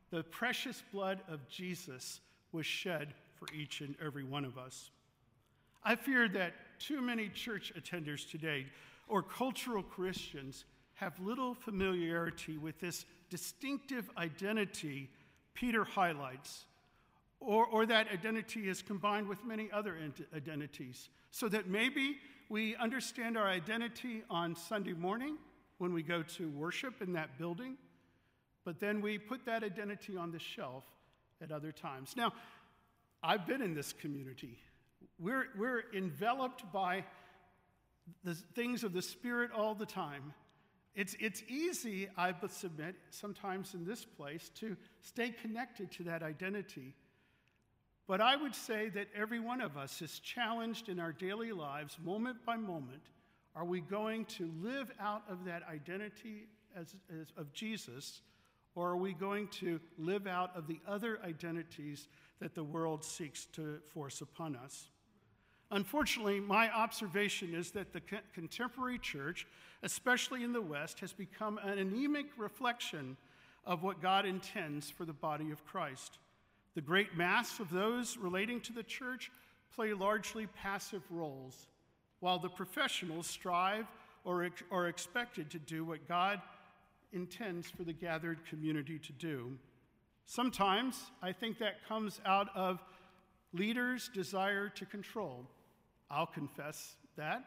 The 0.10 0.24
precious 0.24 0.82
blood 0.92 1.22
of 1.28 1.48
Jesus 1.48 2.22
was 2.52 2.66
shed 2.66 3.14
for 3.36 3.48
each 3.54 3.82
and 3.82 3.96
every 4.04 4.24
one 4.24 4.46
of 4.46 4.58
us. 4.58 4.92
I 5.84 5.96
fear 5.96 6.30
that 6.30 6.54
too 6.86 7.02
many 7.02 7.30
church 7.30 7.72
attenders 7.78 8.30
today 8.30 8.66
or 9.08 9.22
cultural 9.22 9.84
Christians 9.84 10.66
have 10.96 11.20
little 11.20 11.54
familiarity 11.54 12.58
with 12.58 12.80
this 12.80 13.06
distinctive 13.30 14.10
identity 14.18 15.10
Peter 15.54 15.84
highlights, 15.84 16.66
or, 17.40 17.66
or 17.66 17.86
that 17.86 18.08
identity 18.12 18.70
is 18.70 18.82
combined 18.82 19.28
with 19.28 19.44
many 19.46 19.70
other 19.72 19.98
identities, 20.36 21.10
so 21.32 21.48
that 21.50 21.68
maybe 21.68 22.18
we 22.50 22.76
understand 22.78 23.38
our 23.38 23.48
identity 23.48 24.24
on 24.30 24.56
Sunday 24.56 24.94
morning 24.94 25.38
when 25.78 25.94
we 25.94 26.02
go 26.02 26.24
to 26.24 26.50
worship 26.50 27.02
in 27.02 27.14
that 27.14 27.38
building, 27.38 27.78
but 28.66 28.80
then 28.80 29.02
we 29.02 29.18
put 29.18 29.46
that 29.46 29.64
identity 29.64 30.18
on 30.18 30.32
the 30.32 30.40
shelf 30.40 30.84
at 31.42 31.52
other 31.52 31.72
times. 31.72 32.16
Now, 32.16 32.34
I've 33.22 33.46
been 33.46 33.62
in 33.62 33.74
this 33.74 33.94
community. 33.94 34.58
We're, 35.20 35.46
we're 35.58 35.84
enveloped 35.94 36.72
by 36.72 37.06
the 38.24 38.36
things 38.56 38.84
of 38.84 38.94
the 38.94 39.02
Spirit 39.02 39.52
all 39.56 39.76
the 39.76 39.86
time. 39.86 40.34
It's, 40.96 41.16
it's 41.20 41.42
easy, 41.48 42.08
I 42.18 42.34
submit, 42.50 42.96
sometimes 43.10 43.74
in 43.74 43.86
this 43.86 44.06
place, 44.06 44.50
to 44.60 44.78
stay 45.02 45.30
connected 45.30 45.92
to 45.94 46.04
that 46.04 46.22
identity. 46.22 46.94
But 48.06 48.22
I 48.22 48.36
would 48.36 48.54
say 48.54 48.90
that 48.90 49.08
every 49.16 49.40
one 49.40 49.62
of 49.62 49.78
us 49.78 50.02
is 50.02 50.20
challenged 50.20 50.90
in 50.90 51.00
our 51.00 51.12
daily 51.12 51.52
lives, 51.52 51.98
moment 52.04 52.46
by 52.46 52.58
moment. 52.58 53.02
Are 53.56 53.66
we 53.66 53.82
going 53.82 54.26
to 54.26 54.52
live 54.62 54.92
out 55.00 55.24
of 55.30 55.46
that 55.46 55.64
identity 55.72 56.48
as, 56.76 56.96
as, 57.10 57.28
of 57.38 57.54
Jesus, 57.54 58.22
or 58.76 58.90
are 58.90 58.98
we 58.98 59.14
going 59.14 59.48
to 59.50 59.80
live 59.98 60.28
out 60.28 60.56
of 60.56 60.68
the 60.68 60.80
other 60.88 61.20
identities 61.24 62.08
that 62.40 62.56
the 62.56 62.64
world 62.64 63.04
seeks 63.04 63.46
to 63.54 63.80
force 63.94 64.22
upon 64.22 64.56
us? 64.56 64.90
Unfortunately, 65.74 66.40
my 66.40 66.70
observation 66.72 67.56
is 67.56 67.72
that 67.72 67.94
the 67.94 68.02
contemporary 68.32 69.00
church, 69.00 69.48
especially 69.82 70.44
in 70.44 70.54
the 70.54 70.62
West, 70.62 71.00
has 71.00 71.14
become 71.14 71.58
an 71.58 71.80
anemic 71.80 72.28
reflection 72.38 73.18
of 73.66 73.82
what 73.82 74.00
God 74.00 74.28
intends 74.28 74.92
for 74.92 75.04
the 75.04 75.14
body 75.14 75.50
of 75.50 75.66
Christ. 75.66 76.20
The 76.76 76.82
great 76.82 77.18
mass 77.18 77.60
of 77.60 77.72
those 77.72 78.18
relating 78.18 78.62
to 78.62 78.74
the 78.74 78.84
church 78.84 79.32
play 79.74 79.94
largely 79.94 80.46
passive 80.46 81.02
roles, 81.10 81.66
while 82.20 82.38
the 82.38 82.50
professionals 82.50 83.26
strive 83.26 83.88
or 84.24 84.48
are 84.70 84.88
expected 84.88 85.50
to 85.50 85.58
do 85.58 85.84
what 85.84 86.08
God 86.08 86.40
intends 87.14 87.72
for 87.72 87.82
the 87.82 87.94
gathered 87.94 88.46
community 88.46 89.00
to 89.00 89.12
do. 89.14 89.58
Sometimes 90.28 91.02
I 91.24 91.32
think 91.32 91.58
that 91.58 91.84
comes 91.88 92.22
out 92.28 92.50
of 92.54 92.80
leaders' 93.54 94.12
desire 94.14 94.70
to 94.70 94.86
control. 94.86 95.48
I'll 96.10 96.28
confess 96.28 96.96
that. 97.18 97.44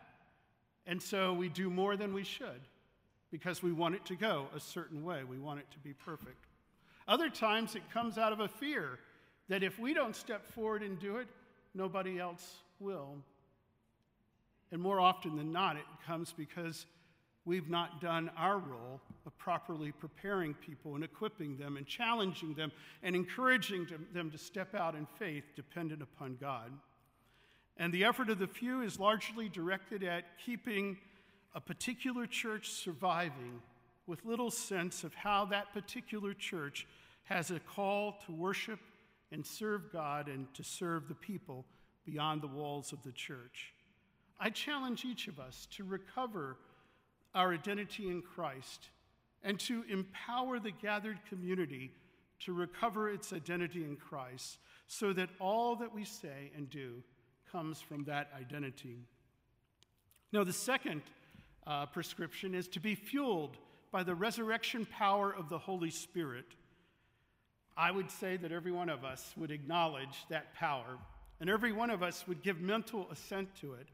And 0.86 1.02
so 1.02 1.32
we 1.32 1.48
do 1.48 1.68
more 1.70 1.96
than 1.96 2.14
we 2.14 2.24
should 2.24 2.60
because 3.30 3.62
we 3.62 3.72
want 3.72 3.94
it 3.94 4.04
to 4.06 4.16
go 4.16 4.46
a 4.54 4.60
certain 4.60 5.04
way. 5.04 5.24
We 5.24 5.38
want 5.38 5.60
it 5.60 5.70
to 5.72 5.78
be 5.78 5.92
perfect. 5.92 6.46
Other 7.08 7.28
times 7.28 7.74
it 7.74 7.82
comes 7.92 8.18
out 8.18 8.32
of 8.32 8.40
a 8.40 8.48
fear 8.48 8.98
that 9.48 9.62
if 9.62 9.78
we 9.78 9.94
don't 9.94 10.14
step 10.14 10.46
forward 10.52 10.82
and 10.82 10.98
do 10.98 11.16
it, 11.16 11.28
nobody 11.74 12.18
else 12.18 12.56
will. 12.80 13.16
And 14.72 14.80
more 14.80 15.00
often 15.00 15.36
than 15.36 15.52
not, 15.52 15.76
it 15.76 15.84
comes 16.06 16.32
because 16.32 16.86
we've 17.44 17.68
not 17.68 18.00
done 18.00 18.30
our 18.36 18.58
role 18.58 19.00
of 19.24 19.38
properly 19.38 19.92
preparing 19.92 20.54
people 20.54 20.96
and 20.96 21.04
equipping 21.04 21.56
them 21.56 21.76
and 21.76 21.86
challenging 21.86 22.54
them 22.54 22.72
and 23.02 23.14
encouraging 23.14 23.86
them 24.12 24.30
to 24.30 24.38
step 24.38 24.74
out 24.74 24.94
in 24.94 25.06
faith 25.18 25.44
dependent 25.54 26.02
upon 26.02 26.36
God. 26.40 26.72
And 27.78 27.92
the 27.92 28.04
effort 28.04 28.30
of 28.30 28.38
the 28.38 28.46
few 28.46 28.82
is 28.82 28.98
largely 28.98 29.48
directed 29.48 30.02
at 30.02 30.24
keeping 30.44 30.96
a 31.54 31.60
particular 31.60 32.26
church 32.26 32.70
surviving 32.70 33.60
with 34.06 34.24
little 34.24 34.50
sense 34.50 35.04
of 35.04 35.14
how 35.14 35.46
that 35.46 35.72
particular 35.72 36.32
church 36.32 36.86
has 37.24 37.50
a 37.50 37.60
call 37.60 38.18
to 38.26 38.32
worship 38.32 38.78
and 39.32 39.44
serve 39.44 39.92
God 39.92 40.28
and 40.28 40.52
to 40.54 40.62
serve 40.62 41.08
the 41.08 41.14
people 41.14 41.64
beyond 42.04 42.40
the 42.40 42.46
walls 42.46 42.92
of 42.92 43.02
the 43.02 43.12
church. 43.12 43.72
I 44.38 44.50
challenge 44.50 45.04
each 45.04 45.28
of 45.28 45.40
us 45.40 45.66
to 45.72 45.84
recover 45.84 46.56
our 47.34 47.52
identity 47.52 48.08
in 48.08 48.22
Christ 48.22 48.90
and 49.42 49.58
to 49.60 49.84
empower 49.90 50.58
the 50.58 50.70
gathered 50.70 51.18
community 51.28 51.92
to 52.40 52.52
recover 52.52 53.10
its 53.10 53.32
identity 53.32 53.82
in 53.82 53.96
Christ 53.96 54.58
so 54.86 55.12
that 55.14 55.30
all 55.40 55.76
that 55.76 55.94
we 55.94 56.04
say 56.04 56.50
and 56.56 56.70
do 56.70 57.02
comes 57.56 57.80
from 57.80 58.04
that 58.04 58.28
identity. 58.38 58.98
Now, 60.30 60.44
the 60.44 60.52
second 60.52 61.00
uh, 61.66 61.86
prescription 61.86 62.54
is 62.54 62.68
to 62.68 62.80
be 62.80 62.94
fueled 62.94 63.56
by 63.90 64.02
the 64.02 64.14
resurrection 64.14 64.84
power 64.84 65.34
of 65.34 65.48
the 65.48 65.56
Holy 65.56 65.88
Spirit. 65.88 66.44
I 67.74 67.92
would 67.92 68.10
say 68.10 68.36
that 68.36 68.52
every 68.52 68.72
one 68.72 68.90
of 68.90 69.06
us 69.06 69.32
would 69.38 69.50
acknowledge 69.50 70.26
that 70.28 70.54
power, 70.54 70.98
and 71.40 71.48
every 71.48 71.72
one 71.72 71.88
of 71.88 72.02
us 72.02 72.28
would 72.28 72.42
give 72.42 72.60
mental 72.60 73.08
assent 73.10 73.48
to 73.62 73.72
it. 73.72 73.88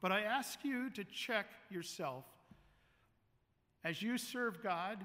But 0.00 0.12
I 0.12 0.20
ask 0.20 0.60
you 0.62 0.88
to 0.90 1.02
check 1.02 1.46
yourself. 1.70 2.24
As 3.82 4.00
you 4.00 4.16
serve 4.16 4.62
God, 4.62 5.04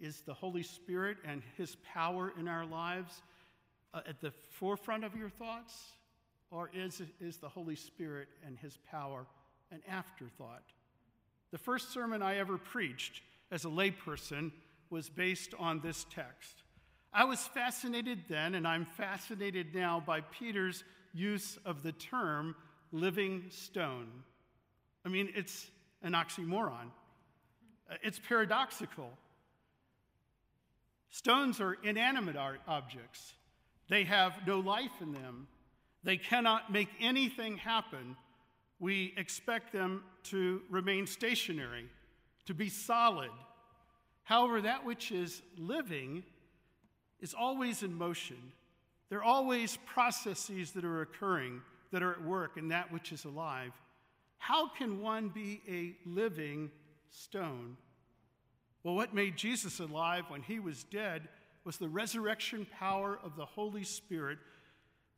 is 0.00 0.22
the 0.22 0.32
Holy 0.32 0.62
Spirit 0.62 1.18
and 1.26 1.42
His 1.58 1.76
power 1.92 2.32
in 2.40 2.48
our 2.48 2.64
lives 2.64 3.20
uh, 3.92 4.00
at 4.08 4.22
the 4.22 4.32
forefront 4.48 5.04
of 5.04 5.14
your 5.14 5.28
thoughts? 5.28 5.74
Or 6.50 6.70
is, 6.72 7.02
is 7.20 7.36
the 7.36 7.48
Holy 7.48 7.76
Spirit 7.76 8.28
and 8.46 8.58
His 8.58 8.78
power 8.90 9.26
an 9.70 9.82
afterthought? 9.88 10.64
The 11.50 11.58
first 11.58 11.92
sermon 11.92 12.22
I 12.22 12.38
ever 12.38 12.58
preached 12.58 13.22
as 13.50 13.64
a 13.64 13.68
layperson 13.68 14.52
was 14.90 15.08
based 15.08 15.54
on 15.58 15.80
this 15.80 16.06
text. 16.10 16.62
I 17.12 17.24
was 17.24 17.40
fascinated 17.40 18.24
then, 18.28 18.54
and 18.54 18.66
I'm 18.66 18.84
fascinated 18.84 19.74
now 19.74 20.02
by 20.04 20.20
Peter's 20.20 20.84
use 21.14 21.58
of 21.64 21.82
the 21.82 21.92
term 21.92 22.54
living 22.92 23.44
stone. 23.50 24.08
I 25.04 25.08
mean, 25.08 25.30
it's 25.34 25.70
an 26.02 26.12
oxymoron, 26.12 26.90
uh, 27.90 27.94
it's 28.02 28.18
paradoxical. 28.18 29.10
Stones 31.10 31.60
are 31.60 31.76
inanimate 31.82 32.36
objects, 32.36 33.32
they 33.88 34.04
have 34.04 34.46
no 34.46 34.60
life 34.60 35.00
in 35.00 35.12
them, 35.12 35.48
they 36.04 36.16
cannot 36.16 36.72
make 36.72 36.88
anything 37.00 37.56
happen. 37.56 38.16
We 38.80 39.14
expect 39.16 39.72
them 39.72 40.04
to 40.24 40.62
remain 40.70 41.06
stationary, 41.06 41.86
to 42.46 42.54
be 42.54 42.68
solid. 42.68 43.30
However, 44.24 44.60
that 44.60 44.84
which 44.84 45.10
is 45.10 45.42
living 45.56 46.22
is 47.20 47.34
always 47.34 47.82
in 47.82 47.94
motion. 47.94 48.52
There 49.08 49.18
are 49.18 49.24
always 49.24 49.78
processes 49.86 50.72
that 50.72 50.84
are 50.84 51.02
occurring, 51.02 51.62
that 51.92 52.02
are 52.02 52.12
at 52.12 52.22
work 52.22 52.56
in 52.56 52.68
that 52.68 52.92
which 52.92 53.10
is 53.10 53.24
alive. 53.24 53.72
How 54.38 54.68
can 54.68 55.00
one 55.00 55.28
be 55.28 55.62
a 55.68 55.96
living 56.08 56.70
stone? 57.10 57.76
Well, 58.84 58.94
what 58.94 59.14
made 59.14 59.36
Jesus 59.36 59.80
alive 59.80 60.24
when 60.28 60.42
he 60.42 60.60
was 60.60 60.84
dead 60.84 61.28
was 61.64 61.76
the 61.76 61.88
resurrection 61.88 62.66
power 62.78 63.18
of 63.22 63.36
the 63.36 63.44
Holy 63.44 63.84
Spirit. 63.84 64.38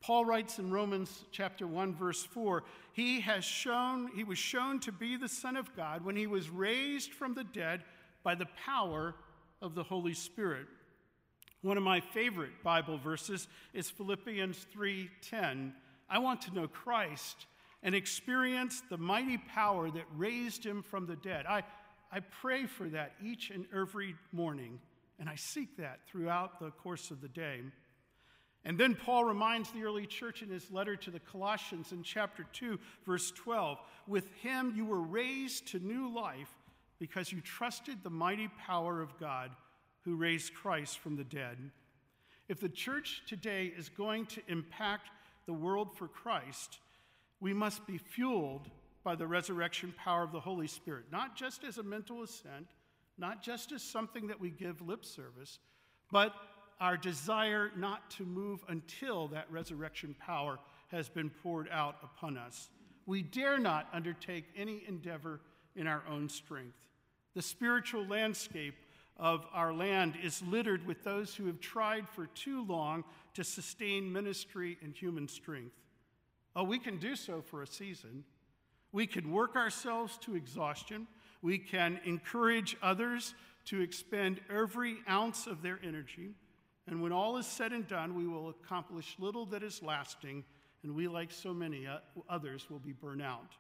Paul 0.01 0.25
writes 0.25 0.59
in 0.59 0.71
Romans 0.71 1.25
chapter 1.31 1.67
1 1.67 1.95
verse 1.95 2.25
4, 2.25 2.65
he 2.93 3.21
has 3.21 3.45
shown 3.45 4.11
he 4.15 4.25
was 4.25 4.39
shown 4.39 4.81
to 4.81 4.93
be 4.93 5.17
the 5.17 5.29
son 5.29 5.57
of 5.57 5.75
God 5.77 6.05
when 6.05 6.17
he 6.17 6.27
was 6.27 6.49
raised 6.49 7.13
from 7.13 7.35
the 7.35 7.45
dead 7.45 7.85
by 8.23 8.35
the 8.35 8.49
power 8.65 9.15
of 9.61 9.75
the 9.75 9.83
Holy 9.83 10.15
Spirit. 10.15 10.67
One 11.63 11.77
of 11.77 11.83
my 11.83 12.01
favorite 12.01 12.63
Bible 12.63 12.97
verses 12.97 13.47
is 13.75 13.91
Philippians 13.91 14.67
3:10. 14.75 15.75
I 16.09 16.19
want 16.19 16.41
to 16.43 16.55
know 16.55 16.67
Christ 16.67 17.47
and 17.83 17.95
experience 17.95 18.83
the 18.89 18.97
mighty 18.97 19.37
power 19.37 19.91
that 19.91 20.05
raised 20.17 20.65
him 20.65 20.83
from 20.83 21.07
the 21.07 21.17
dead. 21.17 21.47
I, 21.47 21.63
I 22.11 22.21
pray 22.21 22.67
for 22.67 22.89
that 22.89 23.13
each 23.23 23.51
and 23.51 23.67
every 23.75 24.17
morning, 24.33 24.81
and 25.19 25.29
I 25.29 25.37
seek 25.37 25.77
that 25.77 26.01
throughout 26.07 26.59
the 26.59 26.71
course 26.71 27.11
of 27.11 27.21
the 27.21 27.29
day. 27.29 27.61
And 28.65 28.77
then 28.77 28.95
Paul 28.95 29.25
reminds 29.25 29.71
the 29.71 29.85
early 29.85 30.07
church 30.07 30.43
in 30.43 30.51
his 30.51 30.71
letter 30.71 30.95
to 30.97 31.11
the 31.11 31.21
Colossians 31.21 31.93
in 31.93 32.03
chapter 32.03 32.45
2, 32.53 32.79
verse 33.07 33.31
12 33.31 33.79
With 34.07 34.31
him 34.43 34.75
you 34.77 34.85
were 34.85 35.01
raised 35.01 35.69
to 35.69 35.79
new 35.79 36.13
life 36.15 36.53
because 36.99 37.33
you 37.33 37.41
trusted 37.41 38.03
the 38.03 38.11
mighty 38.11 38.49
power 38.67 39.01
of 39.01 39.19
God 39.19 39.51
who 40.03 40.17
raised 40.17 40.55
Christ 40.55 40.99
from 40.99 41.17
the 41.17 41.25
dead. 41.25 41.57
If 42.49 42.61
the 42.61 42.69
church 42.69 43.23
today 43.27 43.73
is 43.77 43.89
going 43.89 44.27
to 44.27 44.43
impact 44.49 45.11
the 45.47 45.53
world 45.53 45.97
for 45.97 46.09
Christ, 46.09 46.79
we 47.41 47.55
must 47.55 47.87
be 47.87 47.97
fueled 47.97 48.69
by 49.03 49.15
the 49.15 49.27
resurrection 49.27 49.95
power 49.97 50.23
of 50.23 50.33
the 50.33 50.41
Holy 50.41 50.67
Spirit, 50.67 51.05
not 51.11 51.37
just 51.37 51.65
as 51.65 51.79
a 51.79 51.83
mental 51.83 52.23
assent, 52.23 52.67
not 53.17 53.43
just 53.43 53.73
as 53.73 53.83
something 53.83 54.27
that 54.27 54.41
we 54.41 54.51
give 54.51 54.83
lip 54.83 55.05
service, 55.05 55.59
but 56.11 56.35
our 56.81 56.97
desire 56.97 57.71
not 57.77 58.11
to 58.13 58.25
move 58.25 58.65
until 58.69 59.29
that 59.29 59.51
resurrection 59.51 60.15
power 60.19 60.59
has 60.89 61.09
been 61.09 61.31
poured 61.31 61.69
out 61.71 61.97
upon 62.03 62.37
us. 62.37 62.71
We 63.07 63.23
dare 63.23 63.59
not 63.59 63.89
undertake 63.93 64.45
any 64.57 64.83
endeavor 64.89 65.41
in 65.77 65.87
our 65.87 66.03
own 66.09 66.29
strength. 66.29 66.77
The 67.35 67.43
spiritual 67.43 68.07
landscape 68.07 68.75
of 69.17 69.45
our 69.53 69.73
land 69.73 70.15
is 70.23 70.43
littered 70.43 70.87
with 70.87 71.05
those 71.05 71.35
who 71.35 71.47
have 71.47 71.61
tried 71.61 72.09
for 72.09 72.27
too 72.29 72.65
long 72.65 73.05
to 73.35 73.45
sustain 73.45 74.13
ministry 74.13 74.79
and 74.83 74.95
human 74.95 75.29
strength. 75.29 75.77
Oh, 76.57 76.65
we 76.65 76.79
can 76.79 76.99
do 76.99 77.15
so 77.15 77.43
for 77.43 77.63
a 77.63 77.67
season. 77.67 78.25
We 78.93 79.07
can 79.07 79.31
work 79.31 79.55
ourselves 79.55 80.19
to 80.23 80.35
exhaustion. 80.35 81.07
We 81.43 81.59
can 81.59 82.01
encourage 82.05 82.77
others 82.83 83.35
to 83.67 83.81
expend 83.81 84.41
every 84.51 84.97
ounce 85.09 85.47
of 85.47 85.63
their 85.63 85.79
energy. 85.85 86.35
And 86.91 87.01
when 87.01 87.13
all 87.13 87.37
is 87.37 87.47
said 87.47 87.73
and 87.73 87.87
done, 87.87 88.17
we 88.17 88.27
will 88.27 88.49
accomplish 88.49 89.15
little 89.21 89.47
that 89.47 89.63
is 89.63 89.81
lasting, 89.81 90.43
and 90.83 90.93
we, 90.93 91.07
like 91.07 91.31
so 91.31 91.55
many 91.55 91.87
uh, 91.87 91.99
others, 92.29 92.69
will 92.69 92.81
be 92.81 92.93
burnt 92.93 93.23
out. 93.23 93.55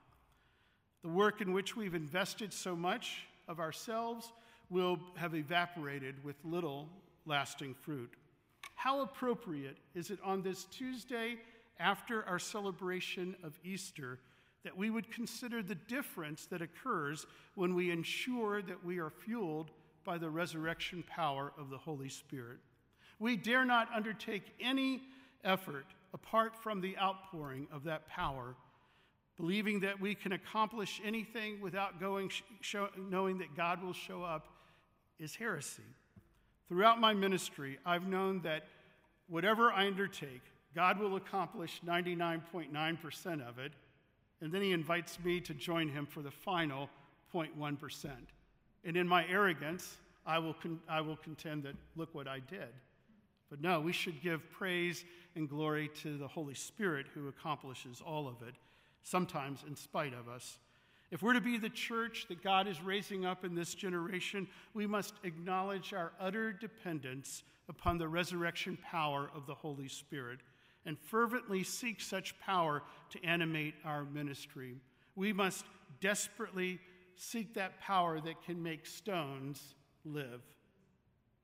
The 1.02 1.10
work 1.10 1.40
in 1.40 1.52
which 1.52 1.76
we've 1.76 1.94
invested 1.94 2.52
so 2.52 2.74
much 2.74 3.22
of 3.46 3.60
ourselves 3.60 4.32
will 4.68 4.98
have 5.14 5.36
evaporated 5.36 6.16
with 6.24 6.34
little 6.44 6.88
lasting 7.24 7.74
fruit. 7.74 8.10
How 8.74 9.02
appropriate 9.02 9.76
is 9.94 10.10
it 10.10 10.18
on 10.24 10.42
this 10.42 10.64
Tuesday 10.64 11.36
after 11.78 12.24
our 12.26 12.40
celebration 12.40 13.36
of 13.44 13.56
Easter 13.62 14.18
that 14.64 14.76
we 14.76 14.90
would 14.90 15.08
consider 15.08 15.62
the 15.62 15.76
difference 15.76 16.46
that 16.46 16.62
occurs 16.62 17.26
when 17.54 17.76
we 17.76 17.92
ensure 17.92 18.60
that 18.60 18.84
we 18.84 18.98
are 18.98 19.10
fueled 19.10 19.70
by 20.04 20.18
the 20.18 20.28
resurrection 20.28 21.04
power 21.08 21.52
of 21.56 21.70
the 21.70 21.78
Holy 21.78 22.08
Spirit? 22.08 22.58
We 23.20 23.36
dare 23.36 23.64
not 23.64 23.88
undertake 23.94 24.42
any 24.60 25.02
effort 25.44 25.86
apart 26.12 26.56
from 26.56 26.80
the 26.80 26.98
outpouring 26.98 27.68
of 27.72 27.84
that 27.84 28.08
power 28.08 28.56
believing 29.40 29.80
that 29.80 29.98
we 29.98 30.14
can 30.14 30.32
accomplish 30.32 31.00
anything 31.02 31.60
without 31.62 31.98
going 31.98 32.30
show, 32.60 32.88
knowing 32.98 33.38
that 33.38 33.56
God 33.56 33.82
will 33.82 33.94
show 33.94 34.22
up 34.22 34.48
is 35.18 35.34
heresy. 35.34 35.82
Throughout 36.68 37.00
my 37.00 37.14
ministry, 37.14 37.78
I've 37.86 38.06
known 38.06 38.42
that 38.42 38.64
whatever 39.28 39.72
I 39.72 39.86
undertake, 39.86 40.42
God 40.74 40.98
will 40.98 41.16
accomplish 41.16 41.80
99.9% 41.86 43.48
of 43.48 43.58
it, 43.58 43.72
and 44.42 44.52
then 44.52 44.60
he 44.60 44.72
invites 44.72 45.18
me 45.24 45.40
to 45.40 45.54
join 45.54 45.88
him 45.88 46.04
for 46.04 46.20
the 46.20 46.30
final 46.30 46.90
0.1%. 47.34 48.10
And 48.84 48.96
in 48.96 49.08
my 49.08 49.26
arrogance, 49.26 49.96
I 50.26 50.38
will, 50.38 50.54
con- 50.54 50.80
I 50.86 51.00
will 51.00 51.16
contend 51.16 51.62
that, 51.62 51.76
look 51.96 52.14
what 52.14 52.28
I 52.28 52.40
did. 52.40 52.68
But 53.50 53.60
no, 53.60 53.80
we 53.80 53.92
should 53.92 54.22
give 54.22 54.50
praise 54.50 55.04
and 55.34 55.48
glory 55.48 55.90
to 56.02 56.16
the 56.16 56.28
Holy 56.28 56.54
Spirit 56.54 57.06
who 57.12 57.28
accomplishes 57.28 58.00
all 58.00 58.28
of 58.28 58.46
it, 58.46 58.54
sometimes 59.02 59.64
in 59.66 59.74
spite 59.74 60.14
of 60.14 60.28
us. 60.28 60.58
If 61.10 61.22
we're 61.22 61.32
to 61.32 61.40
be 61.40 61.58
the 61.58 61.68
church 61.68 62.26
that 62.28 62.42
God 62.42 62.68
is 62.68 62.80
raising 62.80 63.26
up 63.26 63.44
in 63.44 63.56
this 63.56 63.74
generation, 63.74 64.46
we 64.74 64.86
must 64.86 65.14
acknowledge 65.24 65.92
our 65.92 66.12
utter 66.20 66.52
dependence 66.52 67.42
upon 67.68 67.98
the 67.98 68.06
resurrection 68.06 68.78
power 68.88 69.28
of 69.34 69.46
the 69.46 69.54
Holy 69.54 69.88
Spirit 69.88 70.38
and 70.86 70.96
fervently 70.98 71.64
seek 71.64 72.00
such 72.00 72.38
power 72.40 72.82
to 73.10 73.24
animate 73.24 73.74
our 73.84 74.04
ministry. 74.04 74.76
We 75.16 75.32
must 75.32 75.64
desperately 76.00 76.78
seek 77.16 77.54
that 77.54 77.80
power 77.80 78.20
that 78.20 78.42
can 78.44 78.62
make 78.62 78.86
stones 78.86 79.74
live. 80.04 80.40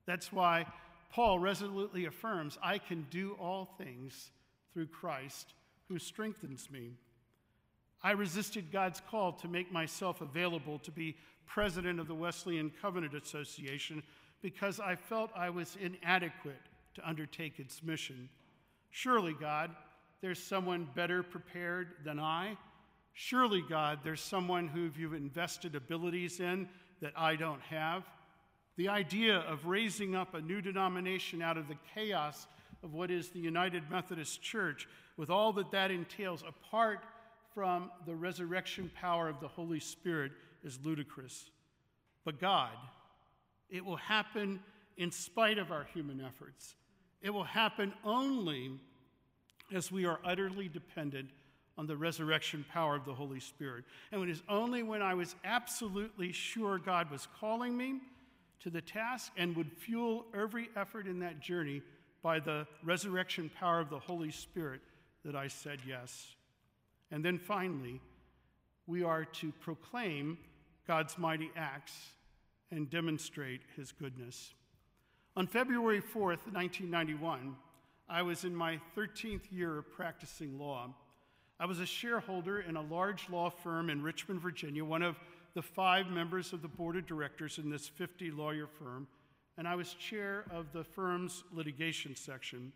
That's 0.07 0.33
why 0.33 0.67
Paul 1.11 1.39
resolutely 1.39 2.05
affirms, 2.07 2.59
I 2.63 2.79
can 2.79 3.07
do 3.11 3.37
all 3.41 3.75
things 3.79 4.31
through 4.73 4.89
Christ 4.89 5.55
who 5.89 5.99
strengthens 5.99 6.71
me. 6.71 6.93
I 8.03 8.13
resisted 8.13 8.71
God's 8.71 9.01
call 9.11 9.33
to 9.33 9.49
make 9.49 9.73
myself 9.73 10.21
available 10.21 10.79
to 10.81 10.91
be 10.91 11.17
president 11.47 11.99
of 12.01 12.09
the 12.09 12.15
Wesleyan 12.15 12.71
Covenant 12.83 13.15
Association 13.15 14.03
because 14.43 14.81
I 14.81 14.97
felt 14.97 15.31
I 15.35 15.51
was 15.51 15.77
inadequate 15.81 16.61
to 16.95 17.09
undertake 17.09 17.59
its 17.59 17.83
mission. 17.83 18.29
Surely, 18.91 19.33
God, 19.33 19.71
there's 20.21 20.43
someone 20.43 20.89
better 20.95 21.23
prepared 21.23 21.89
than 22.05 22.19
I. 22.19 22.57
Surely, 23.15 23.63
God, 23.69 24.01
there's 24.05 24.21
someone 24.21 24.69
who 24.69 24.91
you've 24.97 25.15
invested 25.15 25.75
abilities 25.75 26.41
in 26.41 26.69
that 27.01 27.13
I 27.17 27.37
don't 27.37 27.63
have. 27.63 28.05
The 28.77 28.89
idea 28.89 29.39
of 29.39 29.67
raising 29.67 30.15
up 30.15 30.35
a 30.35 30.41
new 30.41 30.61
denomination 30.61 31.41
out 31.41 31.57
of 31.57 31.69
the 31.69 31.79
chaos 31.95 32.47
of 32.83 32.93
what 32.93 33.11
is 33.11 33.31
the 33.31 33.39
United 33.39 33.91
Methodist 33.91 34.43
Church, 34.43 34.87
with 35.17 35.31
all 35.31 35.53
that 35.55 35.71
that 35.71 35.91
entails, 35.91 36.45
apart 36.47 37.01
from 37.55 37.91
the 38.05 38.15
resurrection 38.15 38.91
power 38.95 39.29
of 39.29 39.41
the 39.41 39.49
Holy 39.49 39.81
Spirit, 39.81 40.33
is 40.63 40.79
ludicrous. 40.85 41.51
But 42.25 42.39
God, 42.39 42.73
it 43.71 43.85
will 43.85 43.97
happen 43.97 44.61
in 44.99 45.11
spite 45.11 45.57
of 45.57 45.73
our 45.73 45.85
human 45.95 46.21
efforts. 46.21 46.75
It 47.23 47.31
will 47.31 47.45
happen 47.45 47.95
only 48.05 48.73
as 49.73 49.91
we 49.91 50.05
are 50.05 50.21
utterly 50.23 50.69
dependent 50.69 51.31
on 51.79 51.87
the 51.87 51.97
resurrection 51.97 52.65
power 52.73 52.95
of 52.95 53.05
the 53.05 53.15
Holy 53.15 53.41
Spirit. 53.41 53.85
And 54.13 54.23
it 54.23 54.29
is 54.29 54.43
only 54.49 54.83
when 54.83 55.03
I 55.03 55.15
was 55.15 55.35
absolutely 55.45 56.33
sure 56.33 56.79
God 56.79 57.11
was 57.11 57.27
calling 57.41 57.77
me 57.77 58.01
to 58.61 58.71
the 58.71 58.81
task 58.81 59.33
and 59.37 59.57
would 59.57 59.73
fuel 59.73 60.25
every 60.35 60.69
effort 60.77 61.07
in 61.07 61.21
that 61.21 61.41
journey 61.41 61.83
by 62.23 62.41
the 62.41 62.67
resurrection 62.83 63.51
power 63.61 63.81
of 63.81 63.91
the 63.91 63.99
Holy 63.99 64.31
Spirit 64.31 64.81
that 65.25 65.37
I 65.37 65.49
said 65.49 65.81
yes. 65.87 66.35
And 67.11 67.25
then 67.25 67.39
finally, 67.39 68.01
we 68.87 69.03
are 69.03 69.25
to 69.25 69.53
proclaim 69.61 70.39
God's 70.87 71.19
mighty 71.19 71.51
acts 71.57 71.93
and 72.71 72.91
demonstrate 72.91 73.61
his 73.77 73.93
goodness. 73.93 74.55
On 75.37 75.47
February 75.47 76.01
4th, 76.01 76.53
1991, 76.53 77.57
I 78.09 78.23
was 78.23 78.45
in 78.45 78.55
my 78.55 78.81
13th 78.97 79.51
year 79.51 79.79
of 79.79 79.93
practicing 79.93 80.59
law. 80.59 80.89
I 81.59 81.67
was 81.67 81.81
a 81.81 81.87
shareholder 81.87 82.61
in 82.61 82.77
a 82.77 82.83
large 82.83 83.29
law 83.29 83.51
firm 83.51 83.91
in 83.91 84.03
Richmond, 84.03 84.41
Virginia, 84.41 84.85
one 84.85 85.03
of 85.03 85.17
the 85.57 85.63
five 85.63 86.11
members 86.11 86.53
of 86.53 86.61
the 86.61 86.69
board 86.69 86.97
of 86.97 87.07
directors 87.07 87.57
in 87.57 87.71
this 87.71 87.89
50 87.89 88.31
lawyer 88.31 88.67
firm, 88.67 89.09
and 89.57 89.67
I 89.67 89.75
was 89.75 89.95
chair 89.95 90.45
of 90.51 90.67
the 90.75 90.85
firm's 90.85 91.45
litigation 91.51 92.15
section. 92.15 92.75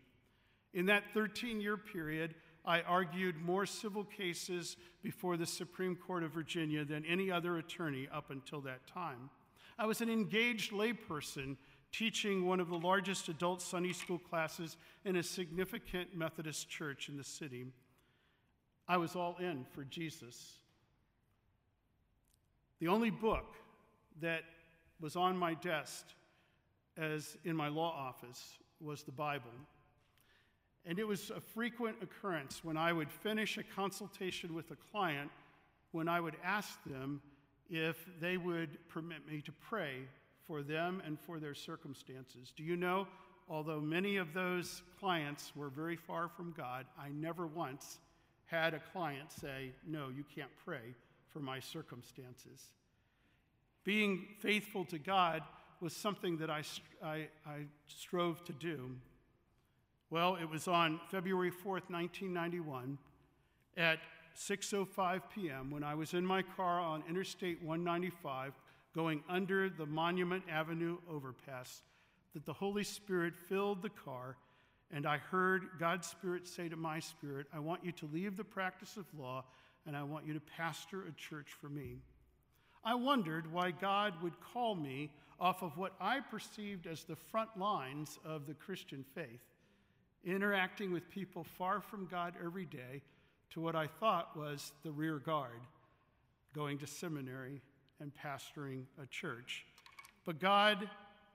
In 0.73 0.87
that 0.87 1.03
13 1.13 1.61
year 1.61 1.77
period, 1.77 2.33
I 2.65 2.81
argued 2.81 3.39
more 3.39 3.67
civil 3.67 4.03
cases 4.03 4.77
before 5.03 5.37
the 5.37 5.45
Supreme 5.45 5.95
Court 5.95 6.23
of 6.23 6.31
Virginia 6.31 6.83
than 6.83 7.05
any 7.05 7.29
other 7.29 7.59
attorney 7.59 8.07
up 8.11 8.31
until 8.31 8.61
that 8.61 8.87
time. 8.87 9.29
I 9.77 9.85
was 9.85 10.01
an 10.01 10.09
engaged 10.09 10.71
layperson 10.71 11.57
teaching 11.91 12.47
one 12.47 12.59
of 12.59 12.69
the 12.69 12.79
largest 12.79 13.29
adult 13.29 13.61
Sunday 13.61 13.93
school 13.93 14.17
classes 14.17 14.75
in 15.05 15.17
a 15.17 15.23
significant 15.23 16.17
Methodist 16.17 16.67
church 16.67 17.09
in 17.09 17.17
the 17.17 17.23
city. 17.23 17.67
I 18.87 18.97
was 18.97 19.15
all 19.15 19.37
in 19.39 19.67
for 19.71 19.83
Jesus. 19.83 20.60
The 22.81 22.87
only 22.87 23.11
book 23.11 23.45
that 24.21 24.41
was 24.99 25.15
on 25.15 25.37
my 25.37 25.53
desk 25.53 26.03
as 26.97 27.37
in 27.45 27.55
my 27.55 27.67
law 27.67 27.91
office 27.95 28.57
was 28.79 29.03
the 29.03 29.11
Bible. 29.11 29.51
And 30.87 30.97
it 30.97 31.07
was 31.07 31.29
a 31.29 31.39
frequent 31.39 31.97
occurrence 32.01 32.63
when 32.63 32.77
I 32.77 32.91
would 32.91 33.11
finish 33.11 33.59
a 33.59 33.63
consultation 33.63 34.55
with 34.55 34.71
a 34.71 34.75
client 34.91 35.29
when 35.91 36.07
I 36.07 36.19
would 36.19 36.35
ask 36.43 36.83
them 36.85 37.21
if 37.69 38.03
they 38.19 38.37
would 38.37 38.79
permit 38.89 39.27
me 39.29 39.41
to 39.41 39.51
pray 39.51 39.97
for 40.47 40.63
them 40.63 41.03
and 41.05 41.19
for 41.19 41.39
their 41.39 41.53
circumstances. 41.53 42.51
Do 42.55 42.63
you 42.63 42.75
know, 42.75 43.07
although 43.47 43.79
many 43.79 44.17
of 44.17 44.33
those 44.33 44.81
clients 44.99 45.55
were 45.55 45.69
very 45.69 45.97
far 45.97 46.29
from 46.29 46.51
God, 46.57 46.87
I 46.99 47.09
never 47.09 47.45
once 47.45 47.99
had 48.47 48.73
a 48.73 48.79
client 48.79 49.31
say, 49.31 49.71
No, 49.85 50.09
you 50.09 50.23
can't 50.35 50.49
pray 50.65 50.95
for 51.31 51.39
my 51.39 51.59
circumstances. 51.59 52.69
Being 53.83 54.27
faithful 54.39 54.85
to 54.85 54.99
God 54.99 55.41
was 55.79 55.95
something 55.95 56.37
that 56.37 56.49
I, 56.49 56.61
I, 57.03 57.27
I 57.45 57.65
strove 57.87 58.43
to 58.45 58.53
do. 58.53 58.95
Well, 60.09 60.35
it 60.35 60.49
was 60.49 60.67
on 60.67 60.99
February 61.09 61.51
4th, 61.51 61.89
1991, 61.89 62.97
at 63.77 63.99
6:05 64.37 65.21
p.m. 65.33 65.71
when 65.71 65.83
I 65.83 65.95
was 65.95 66.13
in 66.13 66.25
my 66.25 66.41
car 66.41 66.79
on 66.79 67.03
Interstate 67.09 67.61
195 67.63 68.53
going 68.93 69.23
under 69.29 69.69
the 69.69 69.85
Monument 69.85 70.43
Avenue 70.49 70.97
overpass 71.09 71.81
that 72.33 72.45
the 72.45 72.53
Holy 72.53 72.83
Spirit 72.83 73.35
filled 73.35 73.81
the 73.81 73.89
car 73.89 74.37
and 74.93 75.05
I 75.05 75.17
heard 75.17 75.69
God's 75.79 76.07
Spirit 76.07 76.47
say 76.47 76.67
to 76.67 76.75
my 76.75 76.99
spirit, 76.99 77.47
I 77.53 77.59
want 77.59 77.83
you 77.83 77.93
to 77.93 78.09
leave 78.11 78.35
the 78.35 78.43
practice 78.43 78.97
of 78.97 79.05
law 79.17 79.45
and 79.85 79.95
I 79.95 80.03
want 80.03 80.25
you 80.25 80.33
to 80.33 80.39
pastor 80.39 81.03
a 81.03 81.11
church 81.13 81.47
for 81.59 81.69
me. 81.69 81.97
I 82.83 82.95
wondered 82.95 83.51
why 83.51 83.71
God 83.71 84.13
would 84.21 84.39
call 84.53 84.75
me 84.75 85.11
off 85.39 85.63
of 85.63 85.77
what 85.77 85.93
I 85.99 86.19
perceived 86.19 86.87
as 86.87 87.03
the 87.03 87.15
front 87.15 87.57
lines 87.57 88.19
of 88.23 88.45
the 88.45 88.53
Christian 88.53 89.03
faith, 89.15 89.41
interacting 90.23 90.91
with 90.91 91.09
people 91.09 91.43
far 91.43 91.81
from 91.81 92.07
God 92.09 92.33
every 92.43 92.65
day, 92.65 93.01
to 93.51 93.59
what 93.59 93.75
I 93.75 93.87
thought 93.87 94.37
was 94.37 94.71
the 94.83 94.91
rear 94.91 95.17
guard, 95.17 95.59
going 96.53 96.77
to 96.77 96.87
seminary 96.87 97.61
and 97.99 98.11
pastoring 98.23 98.83
a 99.01 99.05
church. 99.07 99.65
But 100.25 100.39
God 100.39 100.89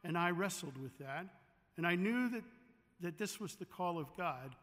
and 0.05 0.17
I 0.17 0.31
wrestled 0.31 0.79
with 0.81 0.97
that, 0.99 1.27
and 1.77 1.87
I 1.87 1.95
knew 1.95 2.29
that, 2.31 2.45
that 3.01 3.19
this 3.19 3.41
was 3.41 3.57
the 3.57 3.65
call 3.65 3.99
of 3.99 4.07
God, 4.17 4.55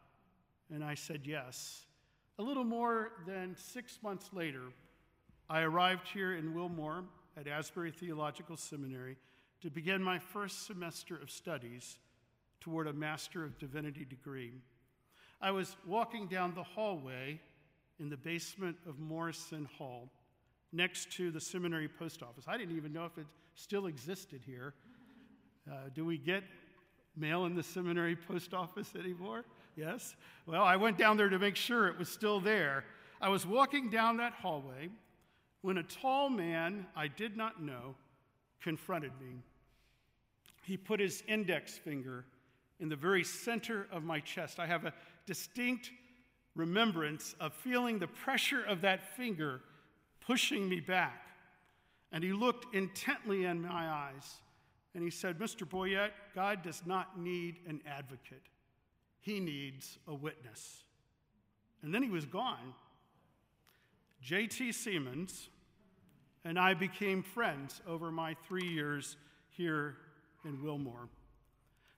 and 0.74 0.84
I 0.84 0.96
said 0.96 1.22
yes. 1.26 1.86
A 2.40 2.42
little 2.42 2.64
more 2.64 3.12
than 3.28 3.56
six 3.56 4.00
months 4.02 4.32
later, 4.34 4.64
I 5.48 5.62
arrived 5.62 6.08
here 6.08 6.36
in 6.36 6.56
Wilmore 6.56 7.04
at 7.38 7.48
Asbury 7.48 7.92
Theological 7.92 8.58
Seminary 8.58 9.18
to 9.62 9.70
begin 9.70 10.02
my 10.02 10.18
first 10.18 10.66
semester 10.66 11.16
of 11.16 11.30
studies 11.30 12.00
toward 12.60 12.88
a 12.88 12.94
Master 12.94 13.44
of 13.44 13.60
Divinity 13.60 14.04
degree. 14.04 14.52
I 15.42 15.52
was 15.52 15.76
walking 15.86 16.26
down 16.26 16.56
the 16.56 16.64
hallway 16.64 17.40
in 18.00 18.10
the 18.10 18.18
basement 18.18 18.78
of 18.88 18.98
Morrison 18.98 19.70
Hall 19.78 20.10
next 20.72 21.12
to 21.12 21.30
the 21.30 21.40
seminary 21.40 21.88
post 21.88 22.24
office. 22.24 22.46
I 22.48 22.58
didn't 22.58 22.76
even 22.76 22.94
know 22.94 23.06
if 23.06 23.16
it 23.20 23.28
still 23.54 23.86
existed 23.86 24.42
here. 24.44 24.74
Uh, 25.72 25.76
do 25.94 26.04
we 26.04 26.18
get 26.18 26.44
mail 27.16 27.46
in 27.46 27.54
the 27.54 27.62
seminary 27.62 28.16
post 28.16 28.56
office 28.56 28.96
anymore? 29.00 29.46
Yes? 29.76 30.16
Well, 30.46 30.64
I 30.64 30.76
went 30.76 30.98
down 30.98 31.18
there 31.18 31.30
to 31.30 31.40
make 31.40 31.56
sure 31.56 31.88
it 31.88 31.98
was 31.98 32.10
still 32.10 32.40
there. 32.40 32.86
I 33.22 33.30
was 33.30 33.46
walking 33.46 33.90
down 33.90 34.18
that 34.18 34.34
hallway 34.34 34.90
when 35.62 35.78
a 35.78 35.84
tall 35.84 36.30
man 36.30 36.86
I 36.96 37.08
did 37.08 37.38
not 37.38 37.62
know 37.62 37.96
confronted 38.62 39.12
me. 39.20 39.42
He 40.66 40.78
put 40.78 41.00
his 41.00 41.24
index 41.28 41.78
finger 41.78 42.26
in 42.80 42.90
the 42.90 42.96
very 42.96 43.24
center 43.24 43.88
of 43.92 44.04
my 44.04 44.20
chest. 44.20 44.60
I 44.60 44.68
have 44.68 44.86
a 44.86 44.94
distinct 45.26 45.92
remembrance 46.56 47.36
of 47.40 47.54
feeling 47.54 48.00
the 48.00 48.08
pressure 48.08 48.64
of 48.64 48.82
that 48.82 49.16
finger 49.16 49.62
pushing 50.22 50.68
me 50.70 50.80
back. 50.80 51.28
And 52.12 52.24
he 52.24 52.32
looked 52.32 52.76
intently 52.76 53.46
in 53.46 53.62
my 53.62 53.90
eyes 53.90 54.40
and 54.94 55.04
he 55.04 55.10
said, 55.10 55.40
Mr. 55.40 55.68
Boyette, 55.68 56.12
God 56.36 56.62
does 56.62 56.84
not 56.86 57.20
need 57.20 57.58
an 57.68 57.82
advocate, 57.88 58.44
he 59.24 59.40
needs 59.40 59.98
a 60.08 60.14
witness. 60.14 60.84
And 61.82 61.94
then 61.94 62.04
he 62.04 62.10
was 62.10 62.26
gone. 62.26 62.74
J.T. 64.22 64.72
Seamands 64.72 65.48
and 66.46 66.60
I 66.60 66.74
became 66.74 67.24
friends 67.24 67.82
over 67.88 68.12
my 68.12 68.36
three 68.48 68.68
years 68.68 69.16
here 69.50 69.96
in 70.44 70.62
Wilmore. 70.62 71.08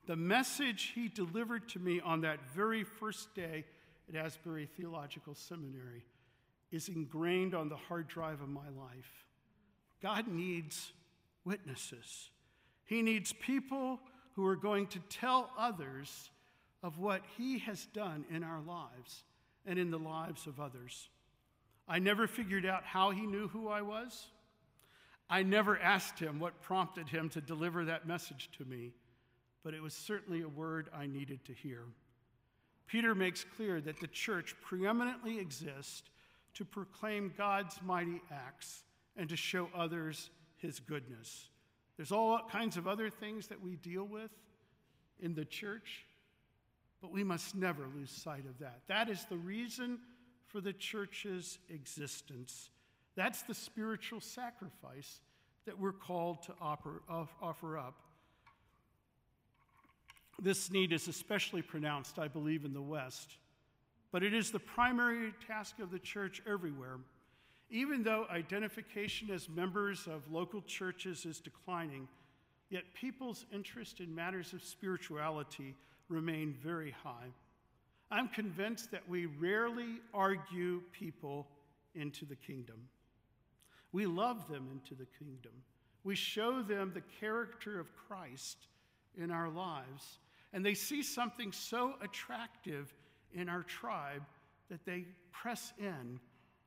The 0.05 0.15
message 0.15 0.91
he 0.93 1.07
delivered 1.07 1.67
to 1.69 1.79
me 1.79 1.99
on 1.99 2.21
that 2.21 2.39
very 2.53 2.83
first 2.83 3.33
day 3.33 3.65
at 4.07 4.15
Asbury 4.15 4.67
Theological 4.77 5.33
Seminary 5.33 6.05
is 6.71 6.89
ingrained 6.89 7.55
on 7.55 7.69
the 7.69 7.75
hard 7.75 8.07
drive 8.07 8.41
of 8.41 8.49
my 8.49 8.69
life. 8.77 9.25
God 10.03 10.27
needs 10.27 10.91
witnesses. 11.43 12.29
He 12.85 13.01
needs 13.01 13.33
people 13.33 13.99
who 14.35 14.45
are 14.45 14.55
going 14.55 14.85
to 14.87 14.99
tell 15.09 15.49
others 15.57 16.29
of 16.85 16.99
what 16.99 17.23
He 17.35 17.57
has 17.57 17.87
done 17.87 18.25
in 18.29 18.43
our 18.43 18.61
lives 18.61 19.23
and 19.65 19.79
in 19.79 19.89
the 19.89 19.97
lives 19.97 20.45
of 20.45 20.59
others. 20.59 21.09
I 21.87 21.97
never 21.97 22.27
figured 22.27 22.63
out 22.63 22.83
how 22.83 23.09
He 23.09 23.25
knew 23.25 23.47
who 23.47 23.67
I 23.67 23.81
was. 23.81 24.27
I 25.27 25.41
never 25.41 25.79
asked 25.79 26.19
Him 26.19 26.39
what 26.39 26.61
prompted 26.61 27.09
Him 27.09 27.27
to 27.29 27.41
deliver 27.41 27.85
that 27.85 28.07
message 28.07 28.51
to 28.59 28.65
me, 28.65 28.91
but 29.63 29.73
it 29.73 29.81
was 29.81 29.95
certainly 29.95 30.43
a 30.43 30.47
word 30.47 30.89
I 30.95 31.07
needed 31.07 31.43
to 31.45 31.53
hear. 31.53 31.85
Peter 32.85 33.15
makes 33.15 33.43
clear 33.43 33.81
that 33.81 33.99
the 33.99 34.07
church 34.07 34.55
preeminently 34.61 35.39
exists 35.39 36.03
to 36.53 36.63
proclaim 36.63 37.33
God's 37.35 37.79
mighty 37.83 38.21
acts 38.31 38.83
and 39.17 39.27
to 39.29 39.35
show 39.35 39.69
others 39.75 40.29
his 40.57 40.79
goodness. 40.79 41.49
There's 41.97 42.11
all 42.11 42.41
kinds 42.47 42.77
of 42.77 42.87
other 42.87 43.09
things 43.09 43.47
that 43.47 43.59
we 43.59 43.75
deal 43.75 44.03
with 44.03 44.29
in 45.19 45.33
the 45.33 45.45
church, 45.45 46.05
but 47.05 47.13
we 47.13 47.23
must 47.23 47.53
never 47.53 47.83
lose 47.95 48.09
sight 48.09 48.45
of 48.49 48.57
that. 48.57 48.81
That 48.87 49.09
is 49.09 49.25
the 49.25 49.37
reason 49.37 49.99
for 50.47 50.59
the 50.59 50.73
church's 50.73 51.59
existence. 51.69 52.71
That's 53.15 53.43
the 53.43 53.53
spiritual 53.53 54.19
sacrifice 54.19 55.19
that 55.67 55.79
we're 55.79 55.91
called 55.91 56.41
to 56.43 56.53
offer, 56.59 57.77
up. 57.77 57.93
This 60.41 60.71
need 60.71 60.93
is 60.93 61.07
especially 61.07 61.61
pronounced, 61.61 62.17
I 62.17 62.27
believe, 62.27 62.65
in 62.65 62.73
the 62.73 62.81
West, 62.81 63.37
but 64.11 64.23
it 64.23 64.33
is 64.33 64.49
the 64.49 64.57
primary 64.57 65.31
task 65.45 65.77
of 65.77 65.91
the 65.91 65.99
church 65.99 66.41
everywhere. 66.49 66.97
Even 67.69 68.01
though 68.01 68.25
identification 68.31 69.29
as 69.29 69.47
members 69.47 70.07
of 70.07 70.31
local 70.31 70.63
churches 70.63 71.23
is 71.27 71.39
declining, 71.39 72.07
yet 72.71 72.83
people's 72.95 73.45
interest 73.53 73.99
in 73.99 74.15
matters 74.15 74.53
of 74.53 74.63
spirituality 74.63 75.75
remain 76.09 76.55
very 76.61 76.91
high. 77.03 77.31
I'm 78.11 78.27
convinced 78.29 78.91
that 78.91 79.07
we 79.09 79.25
rarely 79.25 79.99
argue 80.13 80.81
people 80.91 81.47
into 81.95 82.25
the 82.25 82.35
kingdom. 82.35 82.87
We 83.91 84.05
love 84.05 84.47
them 84.49 84.67
into 84.71 84.93
the 84.93 85.07
kingdom. 85.17 85.53
We 86.03 86.15
show 86.15 86.61
them 86.61 86.91
the 86.93 87.03
character 87.19 87.79
of 87.79 87.87
Christ 87.95 88.67
in 89.17 89.31
our 89.31 89.49
lives. 89.49 90.19
And 90.53 90.65
they 90.65 90.73
see 90.73 91.01
something 91.01 91.51
so 91.51 91.95
attractive 92.01 92.93
in 93.33 93.49
our 93.49 93.63
tribe 93.63 94.23
that 94.69 94.85
they 94.85 95.05
press 95.31 95.73
in 95.79 96.19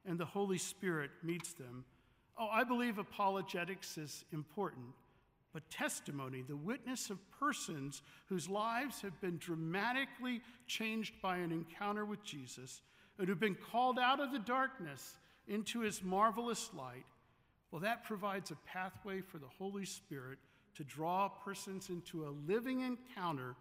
and 0.06 0.18
the 0.18 0.24
Holy 0.24 0.58
Spirit 0.58 1.10
meets 1.22 1.52
them. 1.52 1.84
Oh, 2.38 2.48
I 2.48 2.64
believe 2.64 2.98
apologetics 2.98 3.98
is 3.98 4.24
important, 4.32 4.86
but 5.58 5.68
testimony, 5.72 6.44
the 6.46 6.54
witness 6.54 7.10
of 7.10 7.18
persons 7.40 8.02
whose 8.28 8.48
lives 8.48 9.00
have 9.00 9.20
been 9.20 9.38
dramatically 9.38 10.40
changed 10.68 11.14
by 11.20 11.38
an 11.38 11.50
encounter 11.50 12.04
with 12.04 12.22
Jesus 12.22 12.80
and 13.18 13.26
who've 13.26 13.40
been 13.40 13.56
called 13.56 13.98
out 13.98 14.20
of 14.20 14.30
the 14.30 14.38
darkness 14.38 15.16
into 15.48 15.80
his 15.80 16.00
marvelous 16.00 16.70
light, 16.78 17.06
well, 17.72 17.80
that 17.80 18.04
provides 18.04 18.52
a 18.52 18.56
pathway 18.72 19.20
for 19.20 19.38
the 19.38 19.48
Holy 19.58 19.84
Spirit 19.84 20.38
to 20.76 20.84
draw 20.84 21.28
persons 21.28 21.88
into 21.88 22.24
a 22.24 22.36
living 22.46 22.82
encounter 22.82 23.56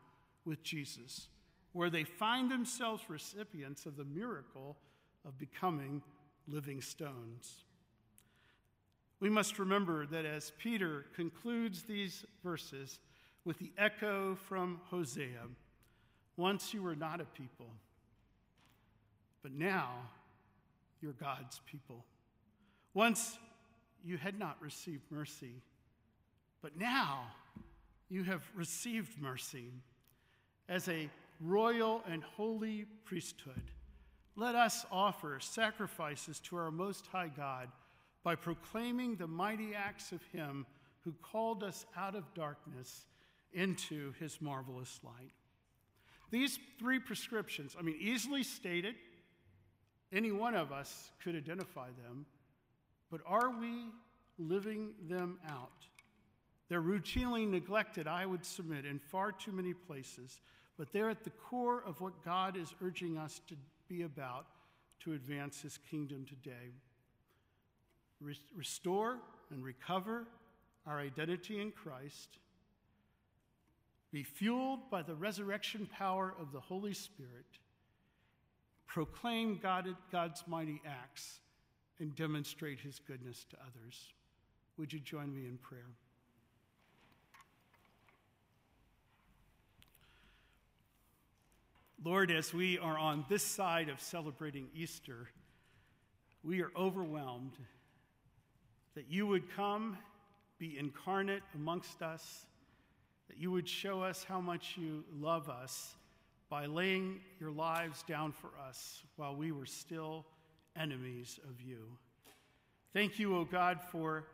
with 0.46 0.62
Jesus, 0.62 1.30
where 1.74 1.90
they 1.90 2.04
find 2.04 2.52
themselves 2.52 3.10
recipients 3.10 3.88
of 3.88 3.98
the 3.98 4.06
miracle 4.06 4.78
of 5.26 5.40
becoming 5.40 6.04
living 6.48 6.80
stones. 6.80 7.64
We 9.20 9.30
must 9.30 9.58
remember 9.60 10.06
that 10.08 10.26
as 10.26 10.52
Peter 10.58 11.06
concludes 11.16 11.84
these 11.84 12.26
verses 12.44 13.00
with 13.46 13.58
the 13.60 13.72
echo 13.78 14.36
from 14.48 14.80
Hosea 14.86 15.44
once 16.36 16.74
you 16.74 16.84
were 16.84 16.96
not 16.96 17.20
a 17.20 17.26
people, 17.26 17.70
but 19.42 19.52
now 19.52 19.90
you're 21.02 21.14
God's 21.14 21.62
people. 21.66 22.06
Once 22.94 23.40
you 24.04 24.18
had 24.18 24.38
not 24.38 24.58
received 24.62 25.04
mercy, 25.10 25.62
but 26.62 26.78
now 26.78 27.26
you 28.10 28.24
have 28.24 28.44
received 28.56 29.20
mercy 29.20 29.72
as 30.70 30.88
a 30.88 31.10
royal 31.40 32.04
and 32.08 32.24
holy 32.24 32.86
priesthood 33.06 33.72
let 34.38 34.54
us 34.54 34.86
offer 34.92 35.40
sacrifices 35.40 36.40
to 36.42 36.58
our 36.58 36.70
Most 36.70 37.08
High 37.08 37.32
God 37.36 37.70
by 38.24 38.36
proclaiming 38.36 39.16
the 39.16 39.28
mighty 39.28 39.74
acts 39.76 40.12
of 40.12 40.22
Him 40.34 40.66
who 41.04 41.14
called 41.22 41.64
us 41.64 41.86
out 41.96 42.16
of 42.16 42.34
darkness 42.34 43.06
into 43.54 44.14
His 44.20 44.42
marvelous 44.42 45.00
light. 45.04 45.32
These 46.30 46.60
three 46.80 47.00
prescriptions, 47.00 47.76
I 47.80 47.82
mean, 47.82 47.98
easily 48.00 48.44
stated, 48.44 48.96
any 50.12 50.32
one 50.32 50.56
of 50.56 50.72
us 50.72 51.12
could 51.24 51.36
identify 51.36 51.88
them, 52.06 52.26
but 53.10 53.22
are 53.26 53.50
we 53.50 53.86
living 54.38 54.92
them 55.10 55.40
out? 55.48 55.88
They're 56.70 56.82
routinely 56.82 57.50
neglected, 57.50 58.08
I 58.08 58.26
would 58.26 58.46
submit, 58.46 58.86
in 58.86 59.00
far 59.00 59.32
too 59.32 59.54
many 59.54 59.74
places, 59.74 60.42
but 60.78 60.92
they're 60.92 61.10
at 61.10 61.24
the 61.24 61.30
core 61.30 61.82
of 61.86 62.02
what 62.02 62.24
God 62.24 62.58
is 62.58 62.74
urging 62.82 63.18
us 63.18 63.42
to 63.48 63.56
be 63.88 64.04
about 64.04 64.48
to 65.02 65.14
advance 65.14 65.62
his 65.62 65.78
kingdom 65.90 66.26
today. 66.26 66.74
Restore 68.20 69.18
and 69.52 69.64
recover 69.64 70.28
our 70.86 71.00
identity 71.00 71.62
in 71.62 71.72
Christ. 71.72 72.38
Be 74.12 74.24
fueled 74.24 74.90
by 74.90 75.02
the 75.02 75.16
resurrection 75.16 75.88
power 75.92 76.34
of 76.40 76.52
the 76.52 76.60
Holy 76.60 76.94
Spirit. 76.94 77.46
Proclaim 78.88 79.60
God, 79.62 79.96
God's 80.12 80.44
mighty 80.48 80.82
acts 80.86 81.40
and 82.00 82.16
demonstrate 82.16 82.80
his 82.80 83.00
goodness 83.00 83.46
to 83.50 83.58
others. 83.58 84.14
Would 84.78 84.94
you 84.94 85.00
join 85.00 85.36
me 85.36 85.46
in 85.48 85.58
prayer? 85.58 85.90
Lord, 92.04 92.32
as 92.32 92.54
we 92.54 92.78
are 92.78 92.98
on 92.98 93.26
this 93.28 93.44
side 93.44 93.90
of 93.90 94.00
celebrating 94.00 94.70
Easter, 94.74 95.30
we 96.44 96.62
are 96.62 96.72
overwhelmed 96.78 97.58
that 98.98 99.06
you 99.12 99.28
would 99.28 99.48
come, 99.56 99.96
be 100.58 100.76
incarnate 100.76 101.44
amongst 101.54 102.02
us, 102.02 102.48
that 103.28 103.38
you 103.38 103.52
would 103.52 103.70
show 103.70 104.02
us 104.02 104.24
how 104.24 104.42
much 104.42 104.74
you 104.76 105.04
love 105.22 105.50
us 105.50 105.96
by 106.50 106.66
laying 106.66 107.20
your 107.40 107.52
lives 107.52 108.02
down 108.08 108.32
for 108.32 108.50
us 108.68 109.04
while 109.16 109.36
we 109.36 109.52
were 109.52 109.68
still 109.68 110.26
enemies 110.76 111.40
of 111.48 111.62
you. 111.62 111.78
Thank 112.92 113.20
you, 113.20 113.38
O 113.38 113.46
God, 113.46 113.80
for 113.92 114.26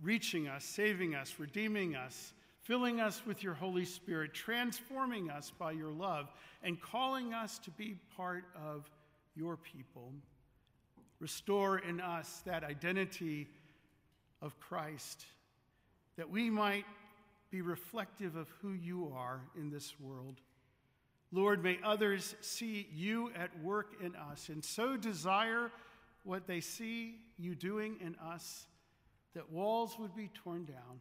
reaching 0.00 0.46
us, 0.46 0.64
saving 0.64 1.16
us, 1.16 1.34
redeeming 1.40 1.96
us 1.96 2.32
filling 2.64 2.98
us 2.98 3.20
with 3.26 3.42
your 3.42 3.52
Holy 3.52 3.84
Spirit, 3.84 4.32
transforming 4.32 5.30
us 5.30 5.52
by 5.58 5.70
your 5.70 5.92
love, 5.92 6.32
and 6.62 6.80
calling 6.80 7.34
us 7.34 7.58
to 7.58 7.70
be 7.72 7.94
part 8.16 8.44
of 8.56 8.90
your 9.36 9.58
people. 9.58 10.10
Restore 11.20 11.78
in 11.78 12.00
us 12.00 12.42
that 12.46 12.64
identity 12.64 13.48
of 14.44 14.60
Christ, 14.60 15.24
that 16.16 16.30
we 16.30 16.50
might 16.50 16.84
be 17.50 17.62
reflective 17.62 18.36
of 18.36 18.48
who 18.60 18.72
you 18.72 19.12
are 19.16 19.40
in 19.56 19.70
this 19.70 19.98
world. 19.98 20.40
Lord, 21.32 21.64
may 21.64 21.78
others 21.82 22.36
see 22.40 22.86
you 22.92 23.30
at 23.34 23.58
work 23.60 23.94
in 24.00 24.14
us 24.14 24.48
and 24.50 24.64
so 24.64 24.96
desire 24.96 25.70
what 26.22 26.46
they 26.46 26.60
see 26.60 27.16
you 27.38 27.54
doing 27.54 27.96
in 28.00 28.16
us 28.16 28.66
that 29.34 29.50
walls 29.50 29.96
would 29.98 30.14
be 30.14 30.30
torn 30.34 30.64
down 30.64 31.00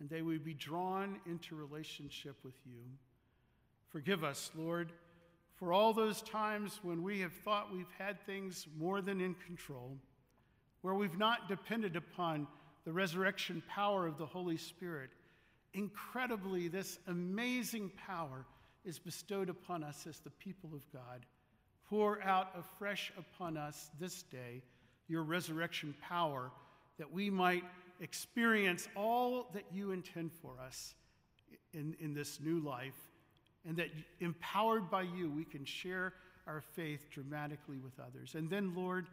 and 0.00 0.10
they 0.10 0.22
would 0.22 0.44
be 0.44 0.54
drawn 0.54 1.20
into 1.26 1.54
relationship 1.54 2.36
with 2.42 2.56
you. 2.66 2.82
Forgive 3.88 4.24
us, 4.24 4.50
Lord, 4.56 4.92
for 5.54 5.72
all 5.72 5.92
those 5.92 6.22
times 6.22 6.80
when 6.82 7.02
we 7.02 7.20
have 7.20 7.32
thought 7.44 7.72
we've 7.72 7.92
had 7.98 8.20
things 8.26 8.66
more 8.76 9.00
than 9.00 9.20
in 9.20 9.34
control, 9.46 9.96
where 10.80 10.94
we've 10.94 11.18
not 11.18 11.48
depended 11.48 11.94
upon 11.94 12.48
the 12.84 12.92
resurrection 12.92 13.62
power 13.68 14.06
of 14.06 14.18
the 14.18 14.26
Holy 14.26 14.56
Spirit. 14.56 15.10
Incredibly, 15.74 16.68
this 16.68 16.98
amazing 17.06 17.90
power 18.06 18.44
is 18.84 18.98
bestowed 18.98 19.48
upon 19.48 19.84
us 19.84 20.06
as 20.08 20.18
the 20.20 20.30
people 20.30 20.70
of 20.74 20.82
God. 20.92 21.24
Pour 21.88 22.22
out 22.22 22.48
afresh 22.58 23.12
upon 23.16 23.56
us 23.56 23.90
this 24.00 24.22
day 24.22 24.62
your 25.08 25.22
resurrection 25.22 25.94
power 26.00 26.50
that 26.98 27.10
we 27.12 27.30
might 27.30 27.64
experience 28.00 28.88
all 28.96 29.48
that 29.54 29.64
you 29.72 29.92
intend 29.92 30.32
for 30.32 30.54
us 30.64 30.94
in, 31.72 31.94
in 32.00 32.12
this 32.14 32.40
new 32.40 32.60
life, 32.60 32.96
and 33.66 33.76
that 33.76 33.88
empowered 34.20 34.90
by 34.90 35.02
you, 35.02 35.30
we 35.30 35.44
can 35.44 35.64
share 35.64 36.12
our 36.46 36.60
faith 36.60 37.08
dramatically 37.10 37.78
with 37.78 37.92
others. 38.00 38.34
And 38.34 38.50
then, 38.50 38.74
Lord, 38.74 39.06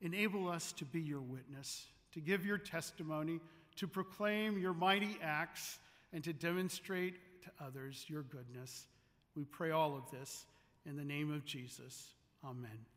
enable 0.00 0.48
us 0.48 0.72
to 0.72 0.84
be 0.84 1.00
your 1.00 1.20
witness, 1.20 1.86
to 2.14 2.20
give 2.20 2.46
your 2.46 2.58
testimony, 2.58 3.40
to 3.76 3.86
proclaim 3.86 4.58
your 4.58 4.72
mighty 4.72 5.18
acts, 5.22 5.78
and 6.12 6.24
to 6.24 6.32
demonstrate 6.32 7.14
to 7.42 7.50
others 7.64 8.06
your 8.08 8.22
goodness. 8.22 8.86
We 9.34 9.44
pray 9.44 9.72
all 9.72 9.96
of 9.96 10.10
this 10.10 10.46
in 10.86 10.96
the 10.96 11.04
name 11.04 11.32
of 11.32 11.44
Jesus. 11.44 12.14
Amen. 12.44 12.93